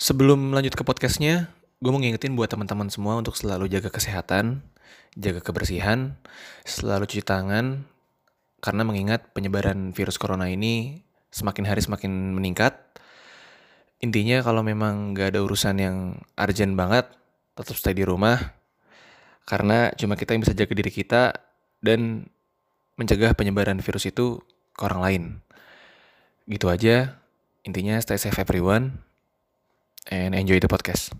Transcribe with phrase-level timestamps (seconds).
[0.00, 1.52] Sebelum lanjut ke podcastnya,
[1.84, 4.64] gue mau ngingetin buat teman-teman semua untuk selalu jaga kesehatan,
[5.12, 6.16] jaga kebersihan,
[6.64, 7.84] selalu cuci tangan,
[8.64, 12.80] karena mengingat penyebaran virus corona ini semakin hari semakin meningkat.
[14.00, 17.04] Intinya kalau memang gak ada urusan yang urgent banget,
[17.52, 18.56] tetap stay di rumah,
[19.44, 21.22] karena cuma kita yang bisa jaga diri kita
[21.84, 22.24] dan
[22.96, 24.40] mencegah penyebaran virus itu
[24.72, 25.22] ke orang lain.
[26.48, 27.20] Gitu aja,
[27.68, 29.09] intinya stay safe everyone
[30.08, 31.12] and enjoy the podcast.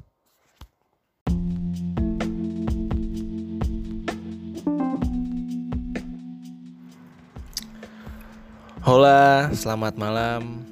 [8.80, 10.64] Hola, selamat malam.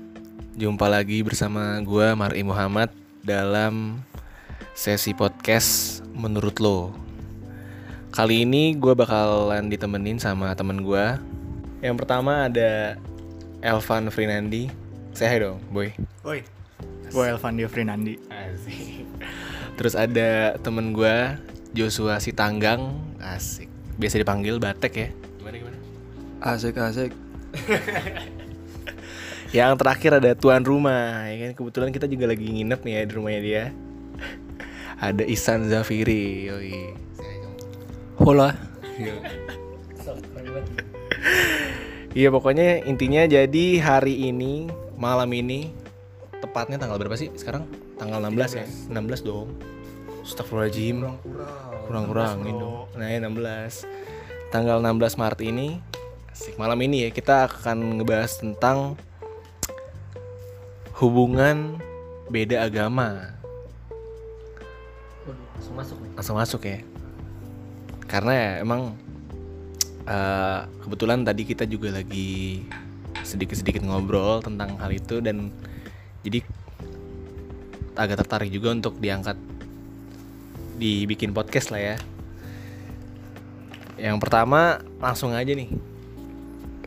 [0.56, 2.88] Jumpa lagi bersama gua Mari Muhammad
[3.20, 4.00] dalam
[4.72, 6.90] sesi podcast Menurut Lo.
[8.08, 11.20] Kali ini gue bakalan ditemenin sama temen gua.
[11.78, 12.98] Yang pertama ada
[13.62, 14.72] Elvan Frinandi.
[15.14, 15.94] Say hi dong, boy.
[16.26, 16.42] Woi,
[17.08, 18.14] gue Elvan Frinandi.
[18.28, 19.06] Asik.
[19.78, 21.16] Terus ada temen gue
[21.72, 23.68] Joshua Sitanggang, asik.
[23.96, 25.08] Biasa dipanggil Batek ya.
[25.40, 25.78] Gimana gimana?
[26.42, 27.12] Asik asik.
[29.56, 31.52] Yang terakhir ada tuan rumah, ya kan?
[31.56, 33.64] Kebetulan kita juga lagi nginep nih ya di rumahnya dia.
[35.08, 36.92] ada Isan Zafiri, yoi.
[38.20, 38.52] Hola.
[42.18, 44.66] Iya pokoknya intinya jadi hari ini
[44.98, 45.70] malam ini
[46.48, 47.68] tepatnya tanggal berapa sih sekarang?
[48.00, 48.66] Tanggal 16 ya?
[48.88, 49.52] 16 dong.
[50.24, 51.04] Astagfirullahaladzim.
[51.84, 52.88] Kurang-kurangin dong.
[52.96, 53.84] Nah, ya 16.
[54.48, 55.68] Tanggal 16 Maret ini
[56.38, 58.94] asik malam ini ya kita akan ngebahas tentang
[60.94, 61.82] hubungan
[62.30, 63.34] beda agama.
[65.58, 66.10] Langsung masuk nih.
[66.14, 66.78] Langsung masuk ya.
[68.06, 68.94] Karena ya emang
[70.06, 72.62] eh, kebetulan tadi kita juga lagi
[73.26, 75.50] sedikit-sedikit ngobrol tentang hal itu dan
[76.26, 76.42] jadi
[77.98, 79.34] agak tertarik juga untuk diangkat
[80.78, 81.96] dibikin podcast lah ya.
[83.98, 85.70] Yang pertama langsung aja nih.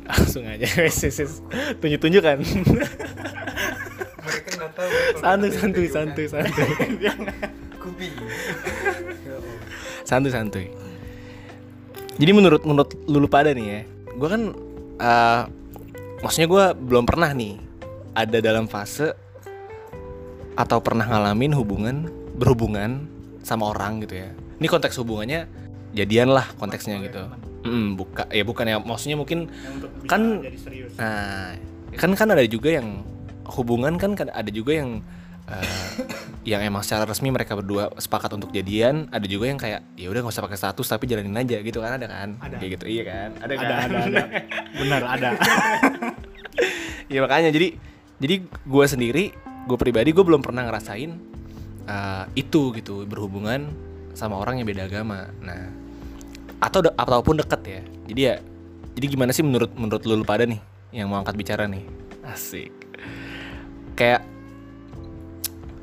[0.07, 0.63] Langsung aja.
[0.83, 0.99] Wes.
[1.83, 2.39] Tunjuk-tunjuk kan.
[4.21, 4.89] Mereka nggak tahu.
[5.19, 6.69] santuy, santuy, santuy, santuy.
[7.81, 8.13] Kuping.
[10.05, 10.67] santuy santuy
[12.19, 14.41] jadi menurut menurut lulu pada nih ya gue kan
[14.99, 15.41] eh,
[16.21, 17.57] maksudnya gue belum pernah nih
[18.11, 19.15] ada dalam fase
[20.55, 23.07] atau pernah ngalamin hubungan berhubungan
[23.41, 24.29] sama orang gitu ya
[24.59, 25.47] ini konteks hubungannya
[25.95, 27.25] jadian lah konteksnya gitu
[27.61, 29.45] Mm, buka ya bukan ya maksudnya mungkin
[30.09, 30.41] Kan-.
[30.97, 31.53] Nah,
[31.93, 33.05] kan kan ada juga yang
[33.53, 35.05] hubungan kan kan ada juga yang
[35.45, 35.89] eh,
[36.41, 40.25] yang emang secara resmi mereka berdua sepakat untuk jadian, ada juga yang kayak ya udah
[40.25, 42.29] nggak usah pakai status tapi jalanin aja gitu kan ada kan?
[42.41, 42.55] Ada.
[42.57, 43.29] Kayak gitu iya kan?
[43.45, 43.61] Ada kan?
[43.61, 44.21] Ada ada ada.
[44.81, 45.29] Benar ada.
[47.11, 47.77] Iya makanya jadi
[48.17, 49.25] jadi gue sendiri
[49.71, 51.11] gue pribadi gue belum pernah ngerasain
[51.87, 53.71] eh, itu gitu berhubungan
[54.11, 55.31] sama orang yang beda agama.
[55.39, 55.71] Nah
[56.61, 57.81] atau de- ataupun deket ya.
[58.11, 58.35] Jadi ya
[58.93, 60.59] jadi gimana sih menurut menurut lu pada nih
[60.91, 61.87] yang mau angkat bicara nih?
[62.27, 62.69] Asik.
[63.95, 64.27] Kayak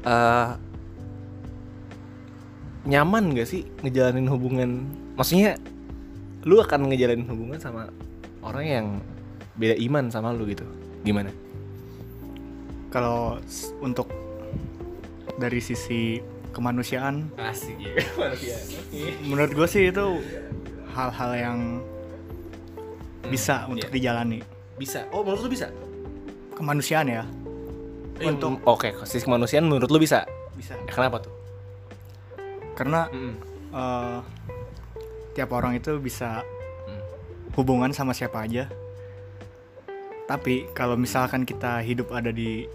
[0.04, 0.50] eh
[2.88, 4.86] nyaman gak sih ngejalanin hubungan?
[5.18, 5.58] Maksudnya
[6.46, 7.90] lu akan ngejalanin hubungan sama
[8.40, 8.86] orang yang
[9.58, 10.62] beda iman sama lu gitu
[11.02, 11.34] gimana
[12.88, 13.36] Kalau
[13.78, 14.08] untuk
[15.36, 16.18] dari sisi
[16.50, 17.92] kemanusiaan, asik ya
[19.28, 20.06] menurut gue sih itu
[20.90, 21.58] hal-hal yang
[23.28, 24.40] bisa untuk dijalani.
[24.74, 25.68] bisa oh menurut lu bisa
[26.54, 27.22] Kemanusiaan ya,
[28.18, 30.74] untuk oke sisi kemanusiaan menurut lu bisa bisa.
[30.74, 31.34] Eh, kenapa tuh
[32.74, 33.06] Karena
[33.70, 34.18] eh,
[35.34, 36.42] tiap orang itu bisa
[36.88, 37.04] Hmm.
[37.54, 38.66] hubungan sama siapa aja.
[40.28, 42.68] Tapi kalau misalkan kita hidup ada di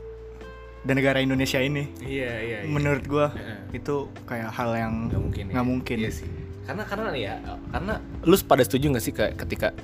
[0.84, 3.78] di negara Indonesia ini, iya iya, menurut gua Heeh.
[3.80, 5.98] itu kayak hal yang nggak mungkin nggak mungkin.
[6.02, 6.28] Iya sih
[6.64, 7.34] karena karena ya
[7.72, 7.94] karena
[8.24, 9.76] lu pada setuju nggak sih kayak ketika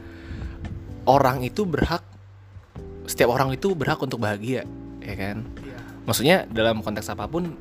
[1.03, 2.03] orang itu berhak
[3.03, 4.63] setiap orang itu berhak untuk bahagia
[5.03, 5.77] ya kan Iya.
[6.07, 7.51] maksudnya dalam konteks apa pun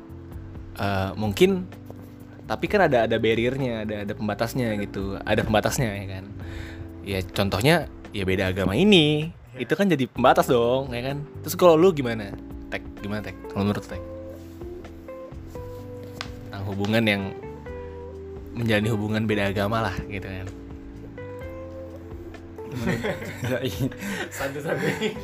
[0.79, 1.67] eh, mungkin
[2.47, 6.25] tapi kan ada ada barriernya ada ada pembatasnya gitu ada pembatasnya ya kan
[7.03, 7.75] ya contohnya
[8.15, 9.65] ya beda agama ini Iya.
[9.65, 11.17] itu kan jadi pembatas dong ya kan?
[11.41, 12.29] Terus kalau lu gimana?
[12.69, 13.35] Tek gimana tek?
[13.49, 14.01] Kalau menurut tek?
[16.49, 17.21] Tentang hubungan yang
[18.53, 20.47] menjalani hubungan beda agama lah gitu kan.
[24.37, 25.17] Santai-santai.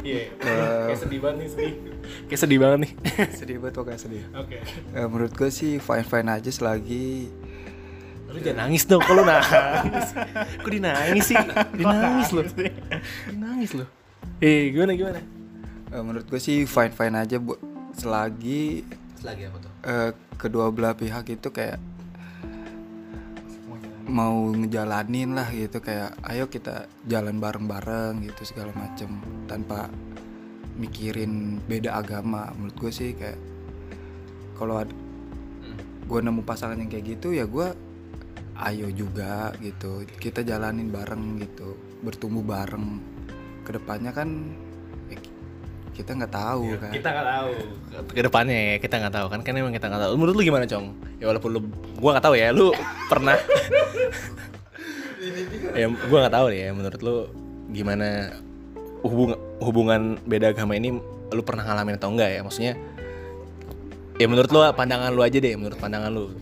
[0.00, 1.72] Iya kayak sedih banget nih sedih.
[2.28, 2.92] Kayak sedih banget nih.
[3.32, 4.22] Sedih banget pokoknya sedih.
[4.32, 4.56] Oke.
[4.92, 7.28] Eh, menurut gue sih fine fine aja selagi
[8.26, 10.08] Lu jangan nangis dong, kalau nangis.
[10.58, 11.38] Kok dinangis sih?
[11.78, 12.44] Dinangis loh.
[13.26, 13.88] Dinangis loh.
[14.38, 15.20] Eh, gimana gimana?
[15.86, 17.54] Eh, menurut gue sih fine fine aja bu
[17.94, 18.84] selagi
[19.24, 21.80] lagi apa tuh eh, kedua belah pihak itu kayak
[24.06, 29.08] mau ngejalanin lah gitu kayak ayo kita jalan bareng-bareng gitu segala macem
[29.46, 29.88] tanpa
[30.76, 33.40] mikirin beda agama menurut gue sih kayak
[34.54, 34.94] kalau ad-
[36.04, 37.72] gue nemu pasangan yang kayak gitu ya gue
[38.64, 40.04] ayo juga gitu.
[40.06, 43.02] Kita jalanin bareng gitu bertumbuh bareng.
[43.66, 44.28] Ke depannya kan
[45.10, 45.18] ya,
[45.92, 46.92] kita nggak tahu kan.
[46.94, 47.50] kita nggak tahu.
[48.12, 49.40] Ke depannya ya kita nggak tahu kan.
[49.44, 50.12] Kan emang kita nggak tahu.
[50.16, 50.86] Menurut lu gimana cong?
[51.20, 51.60] Ya walaupun lu
[52.00, 52.72] gua nggak tahu ya lu
[53.12, 53.36] pernah.
[55.76, 57.16] Ya gua nggak tahu ya menurut lu
[57.74, 58.30] gimana
[59.02, 60.96] hubung hubungan beda agama ini
[61.34, 62.40] lu pernah ngalamin atau enggak ya?
[62.46, 62.74] Maksudnya
[64.16, 66.32] ya menurut lu pandangan lu aja deh menurut pandangan lu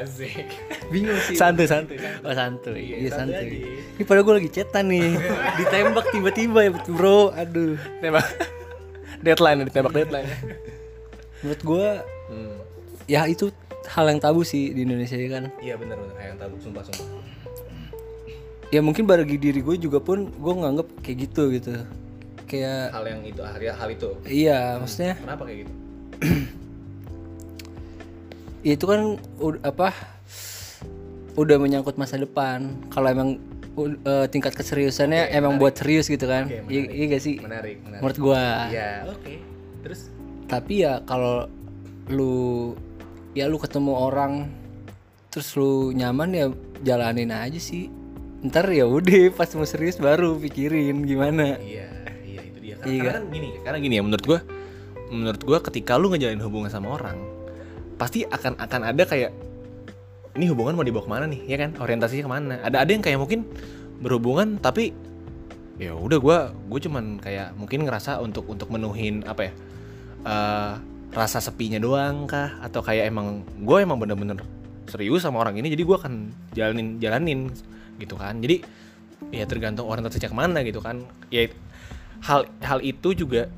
[0.00, 0.48] Asik.
[0.88, 2.00] bingung sih Santuy, santuy.
[2.20, 3.60] oh santuy iya santuy santuy
[3.94, 5.12] ini padahal gue lagi cetan nih
[5.58, 8.24] ditembak tiba-tiba ya bro aduh Tembak.
[9.20, 10.28] Deadline, ditembak deadline.
[11.40, 11.88] menurut gue
[12.26, 12.56] Hmm.
[13.04, 13.50] ya itu
[13.86, 17.04] hal yang tabu sih di Indonesia ya kan Iya benar benar yang tabu sumpah sumpah.
[18.68, 21.74] ya mungkin bagi diri gue juga pun gue nganggep kayak gitu gitu
[22.46, 24.08] kayak Hal yang itu hal, hal itu.
[24.24, 25.72] iya maksudnya Kenapa kayak gitu?
[28.62, 29.00] itu kan
[29.38, 29.92] ud- apa
[31.34, 33.28] udah menyangkut masa depan kalau emang
[33.72, 36.90] u- eh, tingkat keseriusannya emang buat serius gitu kan Oke, iya menarik.
[36.92, 38.00] iya gak sih Menarik, menarik.
[38.00, 39.34] menurut gua Iya, oke.
[39.80, 40.00] Terus
[40.44, 41.46] tapi ya kalau
[42.06, 42.74] lu
[43.32, 44.32] ya lu ketemu orang
[45.30, 46.46] terus lu nyaman ya
[46.82, 47.86] jalanin aja sih
[48.42, 51.86] ntar ya udah pas mau serius baru pikirin gimana iya,
[52.20, 52.76] iya itu dia.
[52.82, 53.00] Iya.
[53.00, 54.40] Karena kan gini, karena gini ya menurut gua
[55.08, 57.16] menurut gua ketika lu ngejalanin hubungan sama orang
[58.00, 59.28] pasti akan akan ada kayak
[60.40, 61.40] ini hubungan mau dibawa ke mana nih?
[61.44, 61.76] Ya kan?
[61.76, 62.54] Orientasinya ke mana?
[62.64, 63.44] Ada ada yang kayak mungkin
[64.00, 64.96] berhubungan tapi
[65.76, 69.52] ya udah gua gue cuman kayak mungkin ngerasa untuk untuk menuhin apa ya
[70.24, 70.72] eh,
[71.12, 72.56] rasa sepinya doang kah?
[72.64, 74.40] Atau kayak emang gue emang bener-bener
[74.88, 77.52] serius sama orang ini jadi gua akan jalanin jalanin
[78.00, 78.40] gitu kan.
[78.40, 78.64] Jadi
[79.28, 81.04] ya tergantung orientasinya ke mana gitu kan.
[81.28, 81.52] Ya
[82.24, 83.52] hal hal itu juga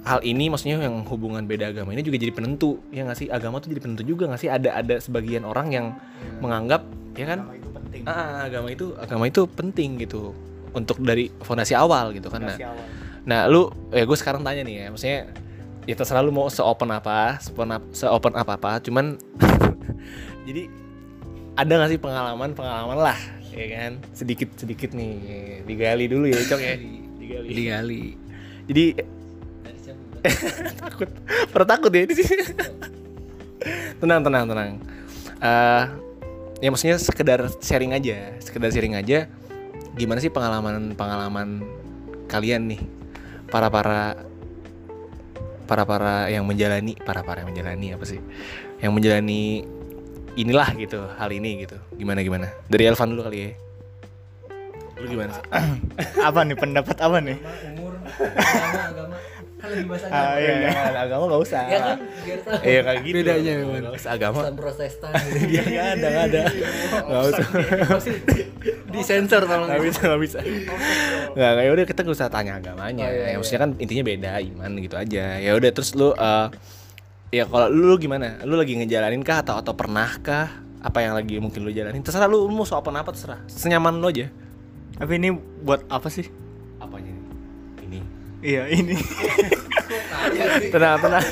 [0.00, 3.28] hal ini maksudnya yang hubungan beda agama ini juga jadi penentu ya nggak sih?
[3.28, 4.50] Agama tuh jadi penentu juga nggak sih?
[4.50, 5.86] Ada ada sebagian orang yang
[6.40, 6.84] menganggap
[7.16, 7.38] ya kan?
[7.44, 8.02] Agama itu penting.
[8.08, 10.32] Ah, agama itu agama itu penting gitu
[10.72, 12.40] untuk dari fondasi awal gitu kan.
[12.46, 12.84] Nah, awal.
[13.26, 15.20] nah lu ya gue sekarang tanya nih ya maksudnya
[15.84, 17.36] ya terserah lu mau se open apa
[17.92, 19.20] se open apa apa cuman
[20.48, 20.70] jadi
[21.58, 23.18] ada nggak sih pengalaman pengalaman lah
[23.52, 23.92] ya kan?
[24.16, 26.74] Sedikit sedikit nih digali dulu ya cok ya.
[27.20, 27.48] Digali.
[27.52, 28.04] Digali.
[28.70, 28.84] Jadi
[30.84, 31.08] takut.
[31.50, 32.34] Pernah takut ya di sini
[34.00, 34.70] tenang tenang tenang.
[35.40, 35.84] Eh
[36.60, 39.24] ya maksudnya sekedar sharing aja sekedar sharing aja
[39.96, 41.64] gimana sih pengalaman pengalaman
[42.28, 42.80] kalian nih?
[43.50, 44.14] Para para
[45.66, 48.20] para para yang menjalani para para yang menjalani apa sih?
[48.80, 49.64] Yang menjalani
[50.38, 51.76] inilah gitu hal ini gitu.
[51.96, 52.46] Gimana gimana?
[52.70, 53.50] Dari Elvan dulu kali ya.
[55.00, 55.44] Lu gimana sih?
[56.28, 57.38] apa nih pendapat apa nih?
[57.76, 59.29] Umur agama agama
[59.60, 60.70] kan lagi bahas Ah, iya, iya.
[60.72, 63.16] Jangan, agama gak usah ya kan biar tahu Iya kayak gitu.
[63.20, 64.40] bedanya memang Nggak usah agama.
[64.40, 65.12] Islam Protestan
[65.52, 66.42] Iya nggak ada nggak ada.
[67.06, 67.46] Nggak usah.
[68.90, 70.38] disensor tolong Nggak bisa nggak bisa.
[71.36, 73.04] Nggak nggak udah kita nggak usah tanya agamanya.
[73.06, 73.36] Oh, iya, ya, iya.
[73.38, 75.24] maksudnya kan intinya beda iman gitu aja.
[75.38, 76.46] Ya udah terus lu eh,
[77.30, 78.42] ya kalau lu, lu gimana?
[78.42, 80.48] Lu lagi ngejalanin kah atau atau pernah kah?
[80.80, 82.00] Apa yang lagi mungkin lu jalanin?
[82.00, 83.44] Terserah lu, lu mau sopan apa terserah.
[83.46, 84.26] Senyaman lu aja.
[85.00, 85.32] tapi ini
[85.64, 86.28] buat apa sih.
[88.40, 88.96] Iya ini
[90.70, 91.24] Tenang tenang.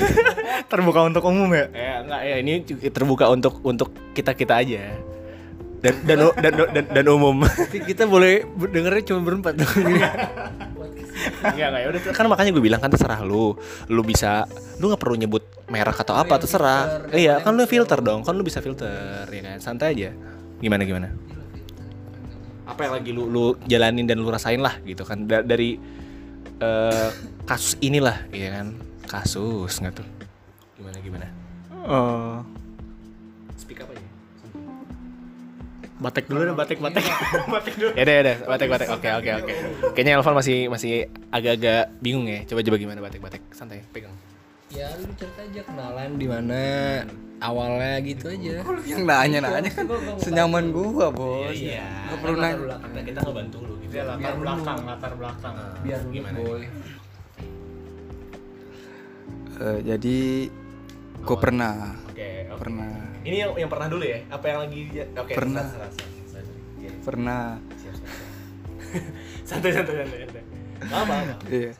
[0.67, 2.53] terbuka untuk umum ya ya enggak ya ini
[2.91, 4.99] terbuka untuk untuk kita kita aja.
[5.79, 7.47] Dan dan dan dan, dan umum.
[7.71, 10.15] Kita boleh dengernya cuma berempat dong Enggak,
[11.55, 13.55] enggak ya udah kan makanya gue bilang kan terserah lu.
[13.87, 14.50] Lu bisa
[14.83, 17.07] lu nggak perlu nyebut merek atau apa terserah.
[17.15, 18.27] Iya, kan lu filter dong.
[18.27, 19.57] Kan lu bisa filter ya kan.
[19.62, 20.11] Santai aja.
[20.59, 21.15] Gimana gimana?
[22.67, 25.79] Apa yang lagi lu lu jalanin dan lu rasain lah gitu kan Da- dari
[26.59, 27.09] eh,
[27.45, 28.67] kasus inilah ya kan.
[29.05, 30.07] Kasus nggak tuh?
[30.75, 31.26] Gimana gimana?
[31.73, 32.37] Eh,
[33.57, 34.05] Speak apa ya?
[35.99, 37.02] batek dulu deh batek batek
[37.50, 38.88] batek dulu Ya udah, ya udah, batek batek.
[38.95, 39.52] Oke, oke, oke.
[39.99, 40.93] Kayaknya Elvan masih masih
[41.35, 42.47] agak-agak bingung ya.
[42.47, 43.43] Coba coba gimana batek batek.
[43.50, 44.14] Santai, pegang.
[44.69, 46.61] ya lu cerita aja kenalan di mana
[47.40, 49.88] awalnya gitu aja yang nanya nanya kan
[50.21, 51.88] senyaman gua bos Iya.
[52.12, 53.75] Nggak perlu nanya Kita ngebantu lu.
[53.88, 55.54] Dia latar belakang latar belakang
[55.85, 56.37] biar lu Gimana?
[56.37, 56.62] boy
[59.59, 60.18] Eh, jadi
[61.26, 62.59] gua pernah Oke, oke.
[62.62, 62.95] pernah
[63.26, 64.23] Ini yang yang pernah dulu ya?
[64.30, 64.80] Apa yang lagi
[65.18, 65.35] Oke.
[65.35, 65.66] Pernah.
[65.66, 66.54] serah, serah, serah.
[66.78, 67.42] Iya, pernah.
[69.49, 70.42] Santai santai santai santai.
[70.78, 71.14] Apa
[71.50, 71.73] iya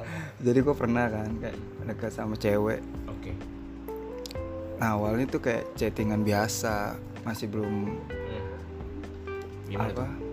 [0.42, 3.32] jadi gue pernah kan kayak dekat sama cewek Oke.
[4.78, 7.94] nah awalnya tuh kayak chattingan biasa masih belum
[9.68, 10.27] Gimana apa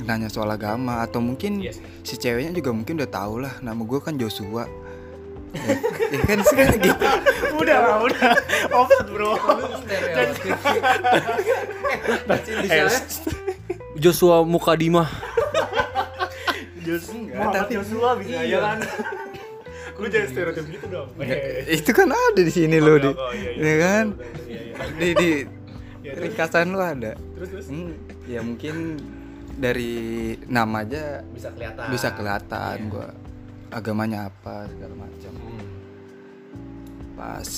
[0.00, 1.84] nanya soal agama atau mungkin Iya sih.
[2.02, 4.66] si ceweknya juga mungkin udah tau lah nama gue kan Joshua
[5.52, 5.74] ya,
[6.12, 7.06] ya kan sekarang gitu
[7.54, 8.22] udah lah, udah.
[8.74, 9.38] Offset, Bro.
[12.64, 12.90] Eh,
[13.96, 15.06] Joshua Mukadimah.
[16.82, 18.42] Jos, Enggak, Muhammad tapi- Joshua bisa Iya.
[18.44, 18.78] ya kan.
[19.94, 21.08] Lu jangan stereotip gitu dong.
[21.16, 21.70] Eh.
[21.72, 24.06] itu kan ada di sini lo di oh, iya, iya, ya kan
[24.44, 24.84] Iya, iya.
[24.92, 25.30] di di
[26.02, 27.66] Iya, ringkasan lu ada Terus terus.
[27.70, 27.94] Hmm,
[28.26, 28.98] ya mungkin
[29.54, 29.92] dari
[30.44, 31.86] nama aja Bisa kelihatan.
[31.88, 32.90] bisa kelihatan Iya.
[32.90, 33.08] gua
[33.70, 35.66] agamanya apa segala macam Hmm.
[37.14, 37.48] pas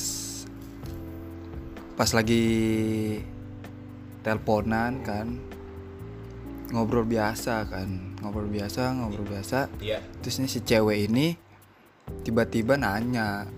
[1.95, 2.45] pas lagi
[4.21, 5.27] teleponan kan
[6.69, 7.89] ngobrol biasa kan
[8.21, 10.01] ngobrol biasa ngobrol biasa Iya.
[10.21, 11.37] terus nih si cewek ini
[12.23, 13.49] tiba-tiba nanya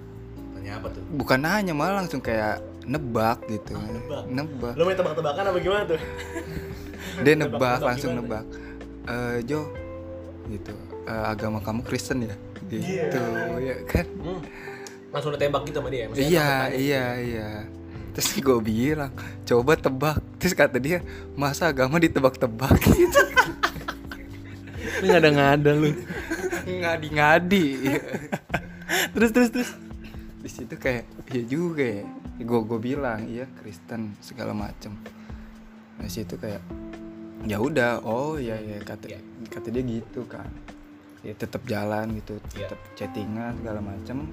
[0.53, 1.03] Tanya apa tuh?
[1.11, 4.25] bukan nanya malah langsung kayak nebak gitu nebak.
[4.29, 6.01] nebak Lu main tebak-tebakan apa gimana tuh?
[7.25, 7.79] dia nebak.
[7.83, 8.43] langsung gimana?
[8.43, 8.45] nebak.
[9.09, 9.61] Eh Jo
[10.49, 10.73] gitu.
[11.05, 12.35] "Eh, agama kamu Kristen ya?
[12.69, 13.21] Gitu
[13.65, 14.07] ya kan?
[14.21, 14.41] Hmm.
[15.09, 16.05] Langsung ditembak gitu sama dia.
[16.09, 17.49] Maksudnya iya iya iya.
[18.13, 19.13] Terus gue bilang
[19.47, 20.19] coba tebak.
[20.43, 20.99] Terus kata dia
[21.33, 22.75] masa agama ditebak-tebak?
[22.99, 23.23] Gitu.
[24.99, 25.95] Lu ngada-ngada lu.
[26.67, 27.67] ngadi-ngadi.
[29.15, 29.71] Terus terus terus.
[30.39, 32.05] di situ kayak iya juga ya.
[32.43, 34.91] Gue gue bilang iya Kristen segala macem.
[35.99, 36.63] Nah di situ kayak
[37.45, 39.21] ya udah oh iya iya kata Iya.
[39.47, 40.49] kata dia gitu kan
[41.23, 42.67] ya tetap jalan gitu Iya.
[42.67, 44.27] tetap chattingan segala macem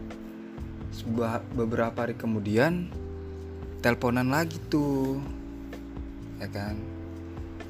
[0.95, 2.87] Sebuah, beberapa hari kemudian
[3.83, 5.19] teleponan lagi tuh
[6.39, 6.79] ya kan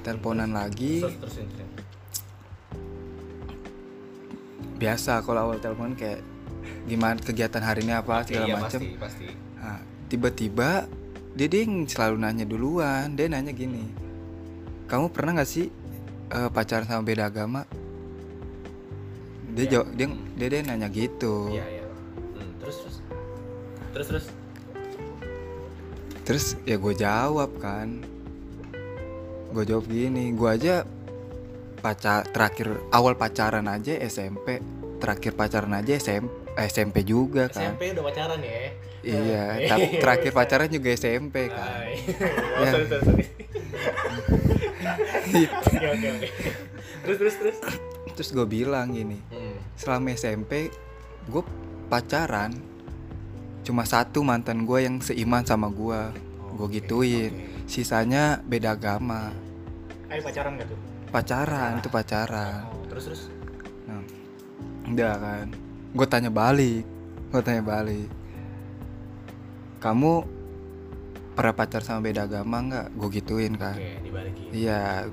[0.05, 1.69] teleponan lagi Terus terusin terusin.
[4.75, 6.21] biasa kalau awal telepon kayak
[6.85, 8.85] gimana kegiatan hari ini apa segala Iya, pasti.
[9.57, 10.85] Nah, tiba-tiba
[11.33, 11.47] dia
[11.89, 13.15] selalu nanya duluan.
[13.17, 13.89] Dia nanya gini,
[14.85, 15.67] kamu pernah nggak sih
[16.25, 17.65] eh, pacaran sama beda agama?
[19.55, 19.71] Dia Iya.
[19.71, 21.47] jawab, dia, dia dia nanya gitu.
[21.49, 21.85] Iya, iya.
[22.35, 22.97] Hmm, terus terus.
[23.93, 24.25] Terus terus.
[26.25, 28.01] Terus ya gue jawab kan,
[29.53, 30.81] gue jawab gini, gue aja
[31.79, 34.57] pacar terakhir awal pacaran aja SMP,
[34.97, 36.33] terakhir pacaran aja SMP,
[36.65, 37.77] SMP juga kan.
[37.77, 38.73] SMP udah pacaran ya.
[39.05, 41.93] Iya, tapi terakhir pacaran juga SMP kan.
[41.93, 42.73] Ya.
[42.73, 43.25] Sorry, sorry, sorry.
[45.65, 46.27] Oke, oke, oke.
[47.01, 47.57] Terus terus terus.
[48.11, 49.57] Terus gue bilang gini, Hmm.
[49.75, 50.71] selama SMP
[51.25, 51.43] gue
[51.85, 52.53] pacaran
[53.61, 56.01] cuma satu mantan gue yang seiman sama gue
[56.53, 57.65] gue Oke, gituin oke.
[57.65, 59.33] sisanya beda agama
[60.07, 60.79] Ayo pacaran gak tuh?
[61.09, 63.21] pacaran itu pacaran Oh, terus terus.
[63.83, 63.99] nah,
[64.85, 65.45] udah kan
[65.91, 66.85] gue tanya balik
[67.27, 68.05] gue tanya balik
[69.79, 70.13] kamu
[71.33, 74.45] pernah pacar sama beda agama nggak gue gituin kan Oke, dibalikin.
[74.51, 75.09] Iya,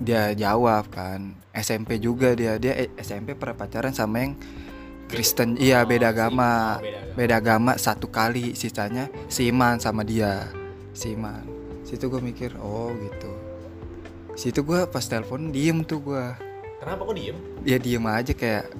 [0.00, 1.36] dia jawab kan.
[1.52, 4.34] SMP juga dia, dia eh, SMP pernah pacaran sama yang
[5.06, 5.54] Kristen.
[5.54, 6.50] Iya, Oh, beda si- agama.
[6.72, 7.14] oh, beda agama.
[7.14, 10.46] Beda agama satu kali, sisanya seiman sama dia.
[10.92, 11.42] Seiman.
[11.82, 13.32] Situ gue mikir, oh gitu.
[14.34, 16.24] Situ gue pas telepon diem tuh gue.
[16.78, 17.36] Kenapa kok diem?
[17.60, 18.72] Dia diem aja kayak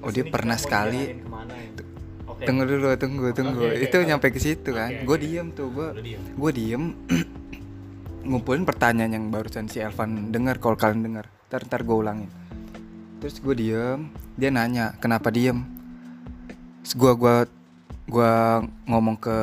[0.00, 1.16] Oh dia pernah sekali ya?
[2.44, 3.62] Tunggu dulu, tunggu, tunggu.
[3.64, 4.04] Oke, Itu oke.
[4.04, 4.90] nyampe ke situ kan.
[4.90, 6.20] Oke, Gue diem tuh, gue Lu diem.
[6.34, 6.82] gue diem
[8.24, 12.30] ngumpulin pertanyaan yang barusan si Elvan dengar kalau kalian dengar ntar ntar gue ulangin.
[13.20, 15.62] Terus gue diem dia nanya kenapa diem?
[16.82, 17.36] Terus gue gua
[18.04, 18.32] gua
[18.84, 19.38] ngomong ke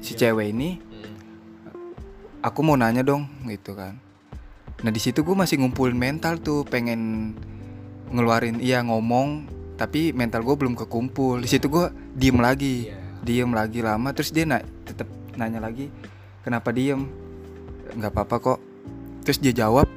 [0.00, 1.16] si cewek ini Hmm.
[2.40, 3.98] aku mau nanya dong gitu kan.
[4.80, 7.32] Nah di situ gue masih ngumpulin mental tuh pengen
[8.12, 11.42] ngeluarin iya ngomong tapi mental gue belum kekumpul.
[11.42, 12.96] Di situ gue diem lagi Iya.
[13.24, 14.12] diem lagi lama.
[14.12, 15.90] Terus dia na tetap nanya lagi
[16.46, 17.10] kenapa diem?
[17.98, 18.58] Nggak apa-apa kok.
[19.26, 19.90] Terus dia jawab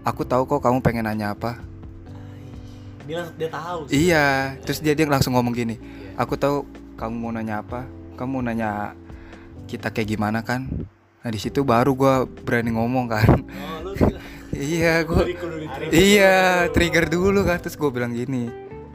[0.00, 1.60] aku tahu kok kamu pengen nanya apa.
[3.04, 3.78] Dia langsung dia tahu.
[3.90, 4.08] sih.
[4.08, 5.74] iya terus dia dia langsung ngomong gini
[6.14, 6.64] aku tahu
[6.96, 7.84] kamu mau nanya apa.
[8.16, 8.96] Kamu mau nanya
[9.68, 10.64] kita kayak gimana kan?
[11.20, 13.28] Nah di situ baru gua berani ngomong kan.
[13.44, 13.92] Oh, lu
[14.56, 15.90] iya trigger.
[15.92, 16.36] iya
[16.72, 17.60] trigger dulu kan.
[17.60, 18.48] Terus gue bilang gini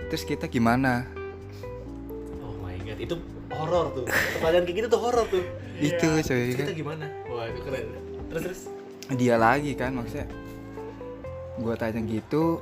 [0.08, 1.04] terus kita gimana?
[2.42, 3.16] Oh my god, itu
[3.52, 4.06] horor tuh.
[4.08, 5.44] Pertanyaan kayak gitu tuh horor tuh.
[5.78, 7.06] itu coy Terus kan kita gimana?
[7.30, 7.86] Wah, itu keren.
[8.34, 8.62] Terus terus.
[9.16, 10.28] dia lagi kan maksudnya
[11.58, 12.62] gue tanya gitu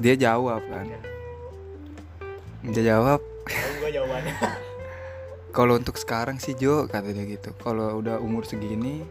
[0.00, 0.88] dia jawab kan
[2.64, 3.20] dia jawab
[3.92, 4.34] jawabannya.
[5.56, 9.04] kalau untuk sekarang sih Jo kata dia gitu kalau udah umur segini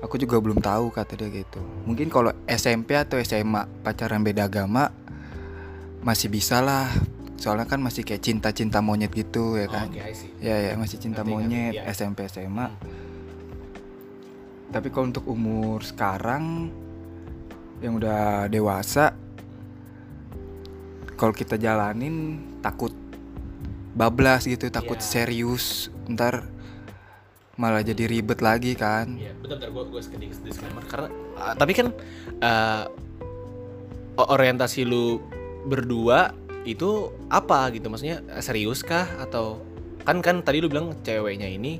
[0.00, 4.88] aku juga belum tahu kata dia gitu mungkin kalau SMP atau SMA pacaran beda agama
[6.00, 6.88] masih bisa lah
[7.40, 10.28] soalnya kan masih kayak cinta-cinta monyet gitu ya kan Oh, Oke, I see.
[10.38, 11.72] ya ya masih cinta ngerti, monyet.
[11.88, 12.68] SMP SMA
[14.70, 16.68] tapi kalau untuk umur sekarang
[17.80, 19.16] yang udah dewasa
[21.16, 22.14] kalau kita jalanin
[22.60, 22.92] takut
[23.90, 25.08] bablas gitu takut Iya.
[25.26, 25.66] serius
[26.06, 26.46] ntar
[27.56, 31.72] malah jadi ribet lagi kan Iya, bentar, bentar gue gue sedikit disclaimer karena uh, tapi
[31.72, 31.88] kan
[32.40, 32.84] uh,
[34.16, 35.20] orientasi lu
[35.62, 36.32] berdua
[36.64, 37.88] itu apa gitu?
[37.88, 39.06] Maksudnya eh, serius kah?
[39.20, 39.64] Atau
[40.04, 41.76] kan kan tadi lu bilang ceweknya ini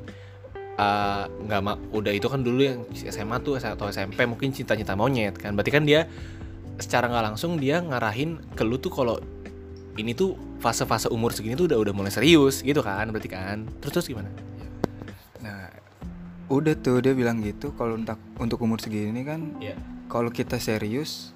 [0.77, 5.37] uh, nggak ma udah itu kan dulu yang SMA tuh atau SMP mungkin cinta-cinta monyet
[5.41, 5.57] kan.
[5.57, 6.05] Berarti kan dia
[6.81, 9.17] secara nggak langsung dia ngarahin ke lu tuh kalau
[10.01, 13.69] ini tuh fase-fase umur segini tuh udah udah mulai serius gitu kan berarti kan?
[13.81, 14.29] Terus terus gimana?
[15.41, 15.69] Nah
[16.51, 19.79] udah tuh dia bilang gitu kalau untuk untuk umur segini kan Iya.
[20.11, 21.31] kalau kita serius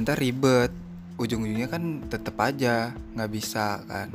[0.00, 0.72] ntar ribet
[1.20, 4.08] ujung-ujungnya kan tetep aja nggak bisa kan.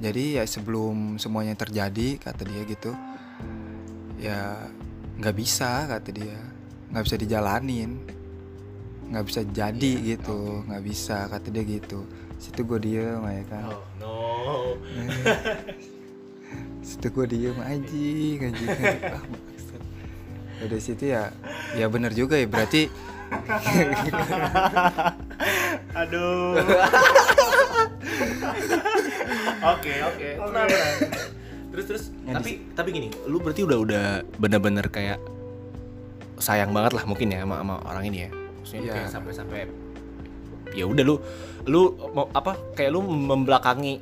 [0.00, 2.96] Jadi ya sebelum semuanya terjadi kata dia gitu
[4.16, 4.56] ya
[5.20, 6.40] nggak bisa kata dia.
[6.88, 8.00] Nggak bisa dijalanin
[9.08, 12.08] nggak bisa jadi gitu nggak bisa kata dia gitu.
[12.40, 13.68] Situ gue diem ya kan.
[13.68, 14.16] Oh no.
[16.88, 18.68] Situ gue diem anjing anjing
[19.04, 19.80] ah, maksud.
[20.58, 21.30] dari situ ya
[21.76, 22.88] ya bener juga ya berarti
[25.98, 26.54] Aduh.
[29.58, 30.30] Oke oke.
[31.74, 32.04] Terus terus.
[32.24, 34.04] Tapi tapi gini, lu berarti udah udah
[34.38, 35.18] bener-bener kayak
[36.38, 38.30] sayang banget lah mungkin ya sama, sama orang ini ya.
[38.30, 38.92] Maksudnya Iya.
[38.94, 39.58] kayak sampai-sampai
[40.76, 41.16] ya udah lu
[41.64, 41.80] lu
[42.12, 43.98] mau apa kayak lu membelakangi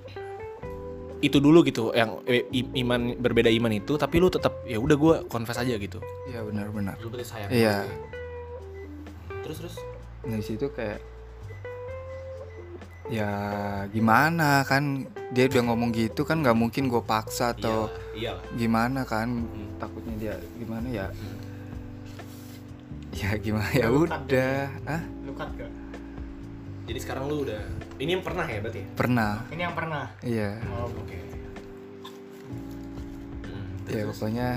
[1.24, 2.44] itu dulu gitu yang eh,
[2.76, 5.96] iman berbeda iman itu tapi lu tetap ya udah gua confess aja gitu.
[6.28, 7.50] ya benar-benar Lu berarti sayang.
[7.50, 7.86] Iya.
[7.88, 7.96] ya.
[9.42, 9.76] Terus terus.
[10.26, 10.98] dari situ kayak
[13.06, 13.30] ya
[13.88, 18.34] gimana kan dia udah ngomong gitu kan nggak mungkin gue paksa atau iya.
[18.52, 19.78] gimana kan Hmm.
[19.78, 21.06] takutnya dia gimana ya
[23.12, 25.70] ya gimana ya udah ah Lu cut gak?
[26.86, 27.62] Jadi sekarang lu udah
[27.98, 28.88] ini yang pernah ya berarti ya?
[28.94, 30.04] pernah Ini yang pernah.
[30.22, 31.18] iya Oh, Oke.
[33.86, 34.48] ya pokoknya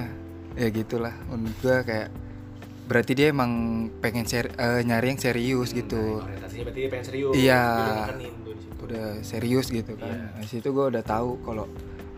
[0.56, 2.10] ya gitulah menurut gue kayak
[2.90, 3.52] berarti dia emang
[4.02, 6.26] pengen ser- eh, nyari yang serius gitu.
[6.26, 7.34] Orientasinya berarti dia pengen serius.
[7.38, 7.62] Iya.
[7.62, 8.82] Udah nekenin tuh di situ.
[8.82, 10.10] udah serius gitu kan.
[10.10, 10.26] Iya.
[10.34, 11.66] Nah, situ gue udah tahu kalau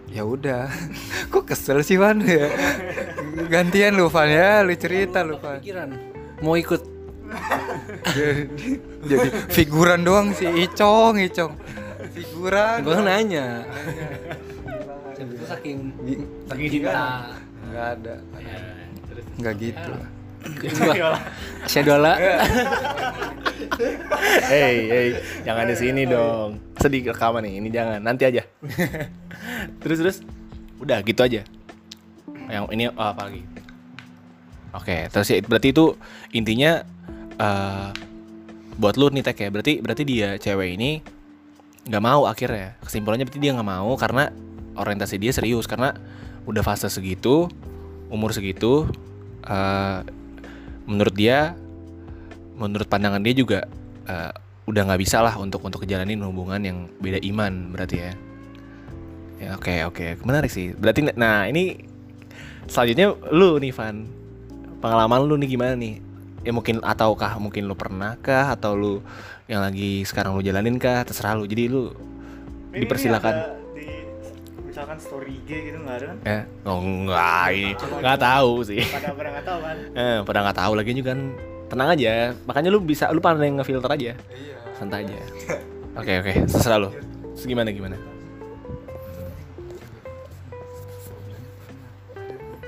[0.08, 0.72] ya udah.
[1.32, 2.24] Kok kesel sih Van?
[2.24, 2.48] Ya
[3.54, 4.64] gantian lu Van ya.
[4.64, 5.60] Lu cerita lu Van.
[5.60, 5.92] Pikiran
[6.40, 6.82] mau ikut.
[8.12, 8.44] Jadi,
[9.12, 11.54] jadi figuran doang sih Icong Icong.
[12.16, 12.80] Figuran.
[12.80, 13.68] Gue nanya.
[15.16, 15.92] Tuh saking
[16.48, 17.28] saking cinta
[17.68, 18.16] nggak ada.
[19.36, 19.92] Nggak gitu.
[19.92, 20.21] Lah.
[21.69, 22.15] Shadola
[24.51, 25.08] Hei, hei,
[25.41, 26.60] jangan di sini dong.
[26.77, 27.99] Sedih rekaman nih, ini jangan.
[28.04, 28.45] Nanti aja.
[29.82, 30.17] terus terus,
[30.77, 31.41] udah gitu aja.
[32.51, 33.41] Yang ini oh, apa lagi?
[34.75, 35.97] Oke, terus ya, berarti itu
[36.36, 36.86] intinya
[37.41, 37.89] eh
[38.77, 39.49] buat lu nih tek ya.
[39.49, 41.01] Berarti berarti dia cewek ini
[41.89, 42.77] nggak mau akhirnya.
[42.86, 44.30] Kesimpulannya berarti dia nggak mau karena
[44.77, 45.95] orientasi dia serius karena
[46.45, 47.49] udah fase segitu,
[48.13, 48.86] umur segitu.
[49.41, 50.21] eh
[50.91, 51.56] menurut dia
[52.60, 53.63] menurut pandangan dia juga
[54.06, 54.32] eh,
[54.67, 58.12] udah nggak bisa lah untuk untuk jalanin hubungan yang beda iman berarti ya.
[59.41, 60.21] Ya oke oke.
[60.21, 60.75] Menarik sih.
[60.75, 61.82] Berarti nah ini
[62.69, 64.06] selanjutnya lu nih Van.
[64.84, 65.97] Pengalaman lu nih gimana nih?
[66.45, 68.54] Ya mungkin ataukah mungkin lu pernah kah?
[68.54, 68.93] Atau lu
[69.49, 71.01] yang lagi sekarang lu jalanin kah?
[71.01, 71.49] Terserah lu.
[71.49, 71.89] Jadi lu
[72.71, 73.34] Ini dipersilakan.
[73.34, 73.61] ada
[74.72, 76.18] misalkan story IG gitu nggak ada kan?
[76.24, 79.76] ya oh enggak ini nggak tahu sih Pada pada nggak tahu kan?
[80.00, 81.22] eh, pada nggak tahu lagi juga kan
[81.68, 82.14] tenang aja
[82.46, 84.12] makanya lu bisa lu pandai ngefilter aja
[84.74, 85.16] santai aja
[85.94, 86.90] oke oke terserah lu
[87.34, 87.96] Terus gimana gimana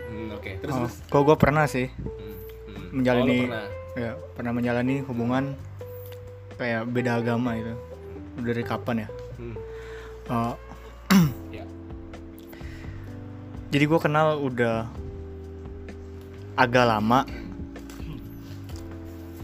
[0.04, 2.36] Hmm, oke terus Oh, terus kok gue pernah sih Hmm,
[2.68, 2.88] hmm.
[2.94, 3.66] menjalani Oh, pernah.
[3.96, 5.44] ya pernah menjalani hubungan
[6.56, 7.74] kayak beda agama itu
[8.36, 9.08] dari kapan ya?
[9.36, 9.56] Hmm,
[10.24, 10.54] Eh, ya.
[13.74, 14.86] jadi gue kenal udah
[16.54, 17.26] agak lama.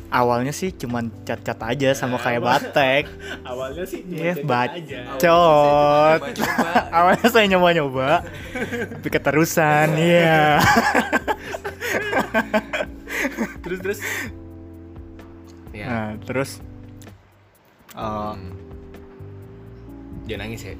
[0.09, 3.03] Awalnya sih cuman cat-cat aja sama kayak batek.
[3.49, 6.21] awalnya sih Iya, bacot.
[6.97, 8.25] Awalnya saya nyoba-nyoba,
[8.97, 10.57] tapi keterusan, iya.
[13.61, 13.99] terus terus
[15.73, 16.49] ya Nah, terus
[17.99, 18.55] Hmm.
[20.25, 20.73] jangan nangis ya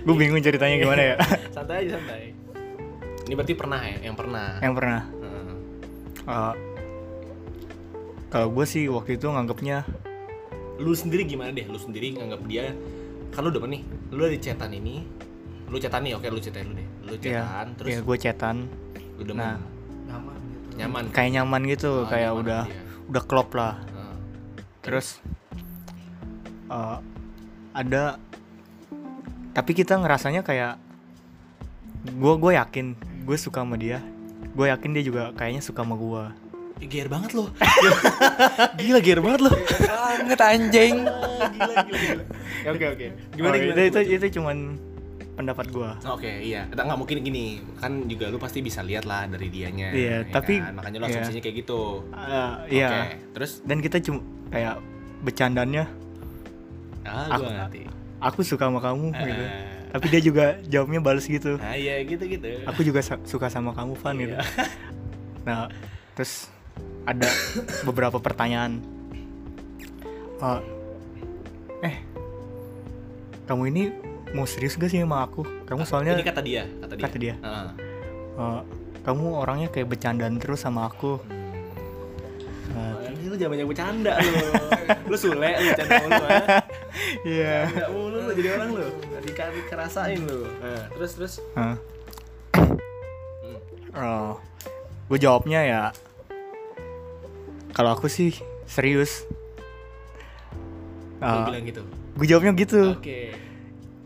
[0.00, 1.16] gue bingung ceritanya gimana ya.
[1.54, 2.32] santai aja santai
[3.24, 5.02] ini berarti pernah ya yang pernah Yang pernah.
[5.12, 5.54] Hmm.
[6.24, 6.54] eh,
[8.28, 9.82] kalau gue sih waktu itu nganggapnya
[10.76, 12.72] lu sendiri gimana deh lu sendiri nganggap dia
[13.30, 15.04] kan lu demen nih lu dari chatan ini
[15.66, 18.56] lu chatan nih oke lu chatan lu deh lu Iya, chatan terus iya gue chatan
[19.14, 19.58] lu demen nah.
[20.08, 22.82] nyaman gitu nyaman kayak nyaman gitu Oh, kayak nyaman udah dia.
[23.06, 24.14] udah klop lah Heeh.
[24.80, 25.06] terus
[26.66, 26.96] eh,
[27.72, 28.02] ada
[29.50, 30.78] tapi kita ngerasanya kayak
[32.06, 32.86] gue gue yakin
[33.24, 34.00] gue suka sama dia.
[34.50, 36.24] Gue yakin dia juga kayaknya suka sama gue
[36.80, 37.52] Ih, gear banget lo.
[38.80, 39.52] Gila gear banget lo.
[39.52, 41.04] Banget anjing.
[41.54, 42.24] Gila gila gila.
[42.72, 43.06] Oke oke.
[43.36, 43.80] Gimana Oh, gimana?
[43.84, 44.56] itu, itu itu cuman
[45.36, 47.44] pendapat gue Oke iya, Nggak nggak mungkin gini.
[47.76, 49.92] Kan juga lu pasti bisa lihat lah dari dianya.
[49.92, 50.72] Iya, ya tapi- kan?
[50.72, 51.12] makanya lu iya.
[51.20, 51.80] asumsinya kayak gitu.
[52.08, 52.88] Oke, iya.
[53.36, 53.50] Terus?
[53.60, 54.80] Dan kita cuma kayak
[55.20, 55.84] bercandanya
[57.04, 57.80] ah Aku- gua ngerti.
[58.20, 59.50] Aku suka sama kamu gitu Eh,
[59.90, 62.62] tapi dia juga jawabnya balas gitu Nah iya gitu gitu.
[62.62, 64.44] aku juga suka sama kamu Van gitu Iya.
[65.46, 65.66] nah
[66.12, 66.46] terus
[67.02, 67.26] ada
[67.82, 68.78] beberapa pertanyaan
[70.38, 70.60] Eh,
[71.82, 71.96] eh
[73.44, 73.82] kamu ini
[74.30, 77.02] mau serius gak sih sama aku kamu soalnya ini kata dia, kata dia.
[77.02, 77.34] kata dia.
[77.36, 77.68] Heeh.
[78.38, 78.60] eh,
[79.00, 81.18] kamu orangnya kayak bercandaan terus sama aku
[82.70, 84.30] Oh, ini lu jangan banyak bercanda lu.
[85.10, 86.26] lu sule lu bercanda mulu
[87.20, 87.28] ah.
[87.28, 88.86] iya Enggak mulu lu jadi orang lu.
[89.20, 90.48] Dikasih kerasain lu.
[90.60, 91.34] Nah, terus terus.
[91.52, 91.76] Hah.
[92.56, 93.58] Hmm.
[93.90, 94.32] Oh,
[95.10, 95.82] gue jawabnya ya
[97.72, 98.34] kalau aku sih
[98.66, 99.24] serius.
[101.20, 101.82] Uh, bilang gitu.
[102.16, 102.96] gue jawabnya gitu.
[102.96, 103.36] Oke.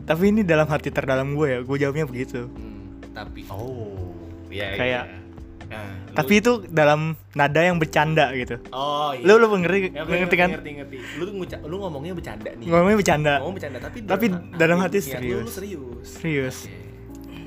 [0.05, 2.45] Tapi ini dalam hati terdalam gue ya, gue jawabnya begitu.
[2.51, 4.13] Hmm, tapi oh,
[4.51, 5.24] iya Kayak- iya.
[5.65, 6.99] Nah, lu- Tapi itu dalam
[7.31, 8.61] nada yang bercanda gitu.
[8.69, 9.23] Oh iya.
[9.23, 10.49] Lu lu ngerti, Ya, lu gue ngerti kan?
[10.53, 10.95] Ngerti, ngerti.
[11.15, 12.65] Lu tuh nguca- lu ngomongnya bercanda nih.
[12.65, 13.33] Ngomongnya bercanda.
[13.39, 14.25] Ngomong bercanda tapi Tapi
[14.55, 15.41] dalam hati niat lu- serius.
[15.41, 16.07] Lu, serius.
[16.15, 16.57] Serius.
[16.63, 16.83] Oke.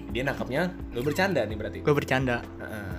[0.09, 1.79] Dia nangkapnya lu bercanda nih berarti.
[1.81, 2.37] Gue bercanda.
[2.59, 2.97] Heeh.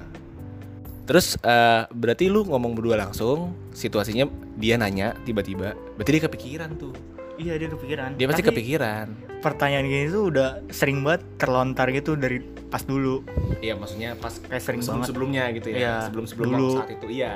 [1.04, 6.94] Terus eh, berarti lu ngomong berdua langsung, situasinya dia nanya tiba-tiba, berarti dia kepikiran tuh.
[7.40, 8.10] Iya dia kepikiran.
[8.14, 9.06] Dia pasti Tapi kepikiran.
[9.40, 13.24] Pertanyaan gini tuh udah sering banget terlontar gitu dari pas dulu.
[13.58, 15.08] Iya, maksudnya pas Kayak sering sebelum banget.
[15.10, 15.78] sebelumnya gitu ya.
[15.78, 16.70] Iya, sebelum sebelum dulu.
[16.76, 17.36] saat itu iya.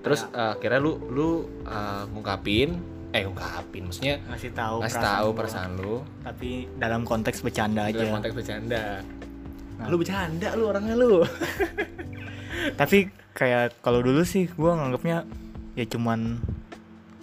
[0.00, 1.28] Terus eh, akhirnya lu lu
[1.62, 2.68] eh, ngungkapin,
[3.10, 5.38] eh ngungkapin maksudnya Ngasih tahu ngasih perasaan tahu gua.
[5.38, 8.00] perasaan lu Tapi dalam konteks bercanda aja.
[8.00, 8.84] dalam konteks bercanda.
[9.74, 9.86] Nah.
[9.86, 11.20] Lu bercanda lu orangnya lu.
[12.80, 12.98] tapi
[13.32, 15.26] kayak kalau dulu sih gue nganggapnya
[15.74, 16.38] ya cuman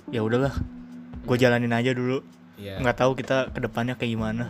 [0.07, 0.51] ya udahlah
[1.21, 2.21] gue jalanin aja dulu
[2.55, 2.77] Iya.
[2.77, 4.45] nggak tahu kita ke depannya kayak gimana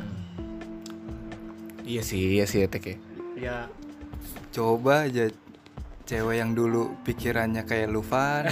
[1.82, 2.96] Iya sih, iya sih Tek ya.
[3.38, 3.58] ya
[4.50, 5.32] coba aja
[6.04, 8.52] cewek yang dulu pikirannya kayak Lufan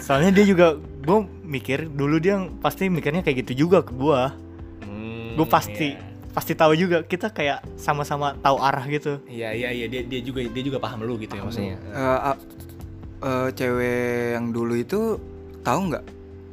[0.00, 4.22] soalnya dia juga gue mikir dulu dia pasti mikirnya kayak gitu juga ke gue
[4.82, 6.04] Hmm, gue pasti iya.
[6.28, 10.44] pasti tahu juga kita kayak sama-sama tahu arah gitu Iya iya iya dia dia juga
[10.44, 11.76] dia juga paham lu gitu ya maksudnya.
[11.88, 12.40] Eh, a-
[13.22, 13.96] eh, cewek
[14.34, 15.16] yang dulu itu
[15.62, 16.04] tahu nggak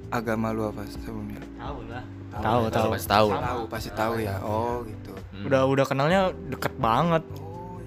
[0.10, 3.28] agama lu apa sebelumnya tahu lah Tahu, tahu tahu, tahu pasti tahu.
[3.34, 5.46] tahu pasti tahu ya oh gitu Hmm.
[5.46, 7.24] udah udah kenalnya deket banget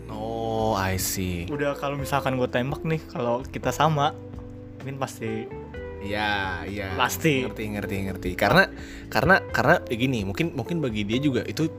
[0.08, 1.44] Oh, I see.
[1.48, 4.12] udah kalau misalkan gue tembak nih kalau kita sama
[4.78, 5.48] mungkin pasti
[6.00, 6.98] Iya, iya.
[6.98, 7.46] Pasti.
[7.46, 8.30] Ngerti, ngerti, ngerti.
[8.35, 8.66] Karena
[9.06, 11.70] karena karena ya gini, mungkin mungkin bagi dia juga itu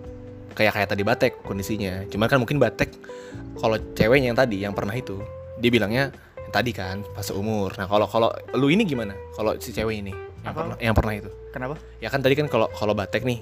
[0.54, 2.08] kayak kayak tadi Batek kondisinya.
[2.08, 2.88] Cuma kan mungkin Batek
[3.58, 5.20] kalau ceweknya yang tadi yang pernah itu,
[5.60, 6.16] dia bilangnya
[6.54, 7.74] tadi kan fase umur.
[7.74, 9.18] Nah, kalau kalau lu ini gimana?
[9.34, 10.14] Kalau si cewek ini
[10.46, 10.60] yang Apa?
[10.62, 11.30] pernah yang pernah itu.
[11.50, 13.42] kenapa Ya kan tadi kan kalau kalau Batek nih,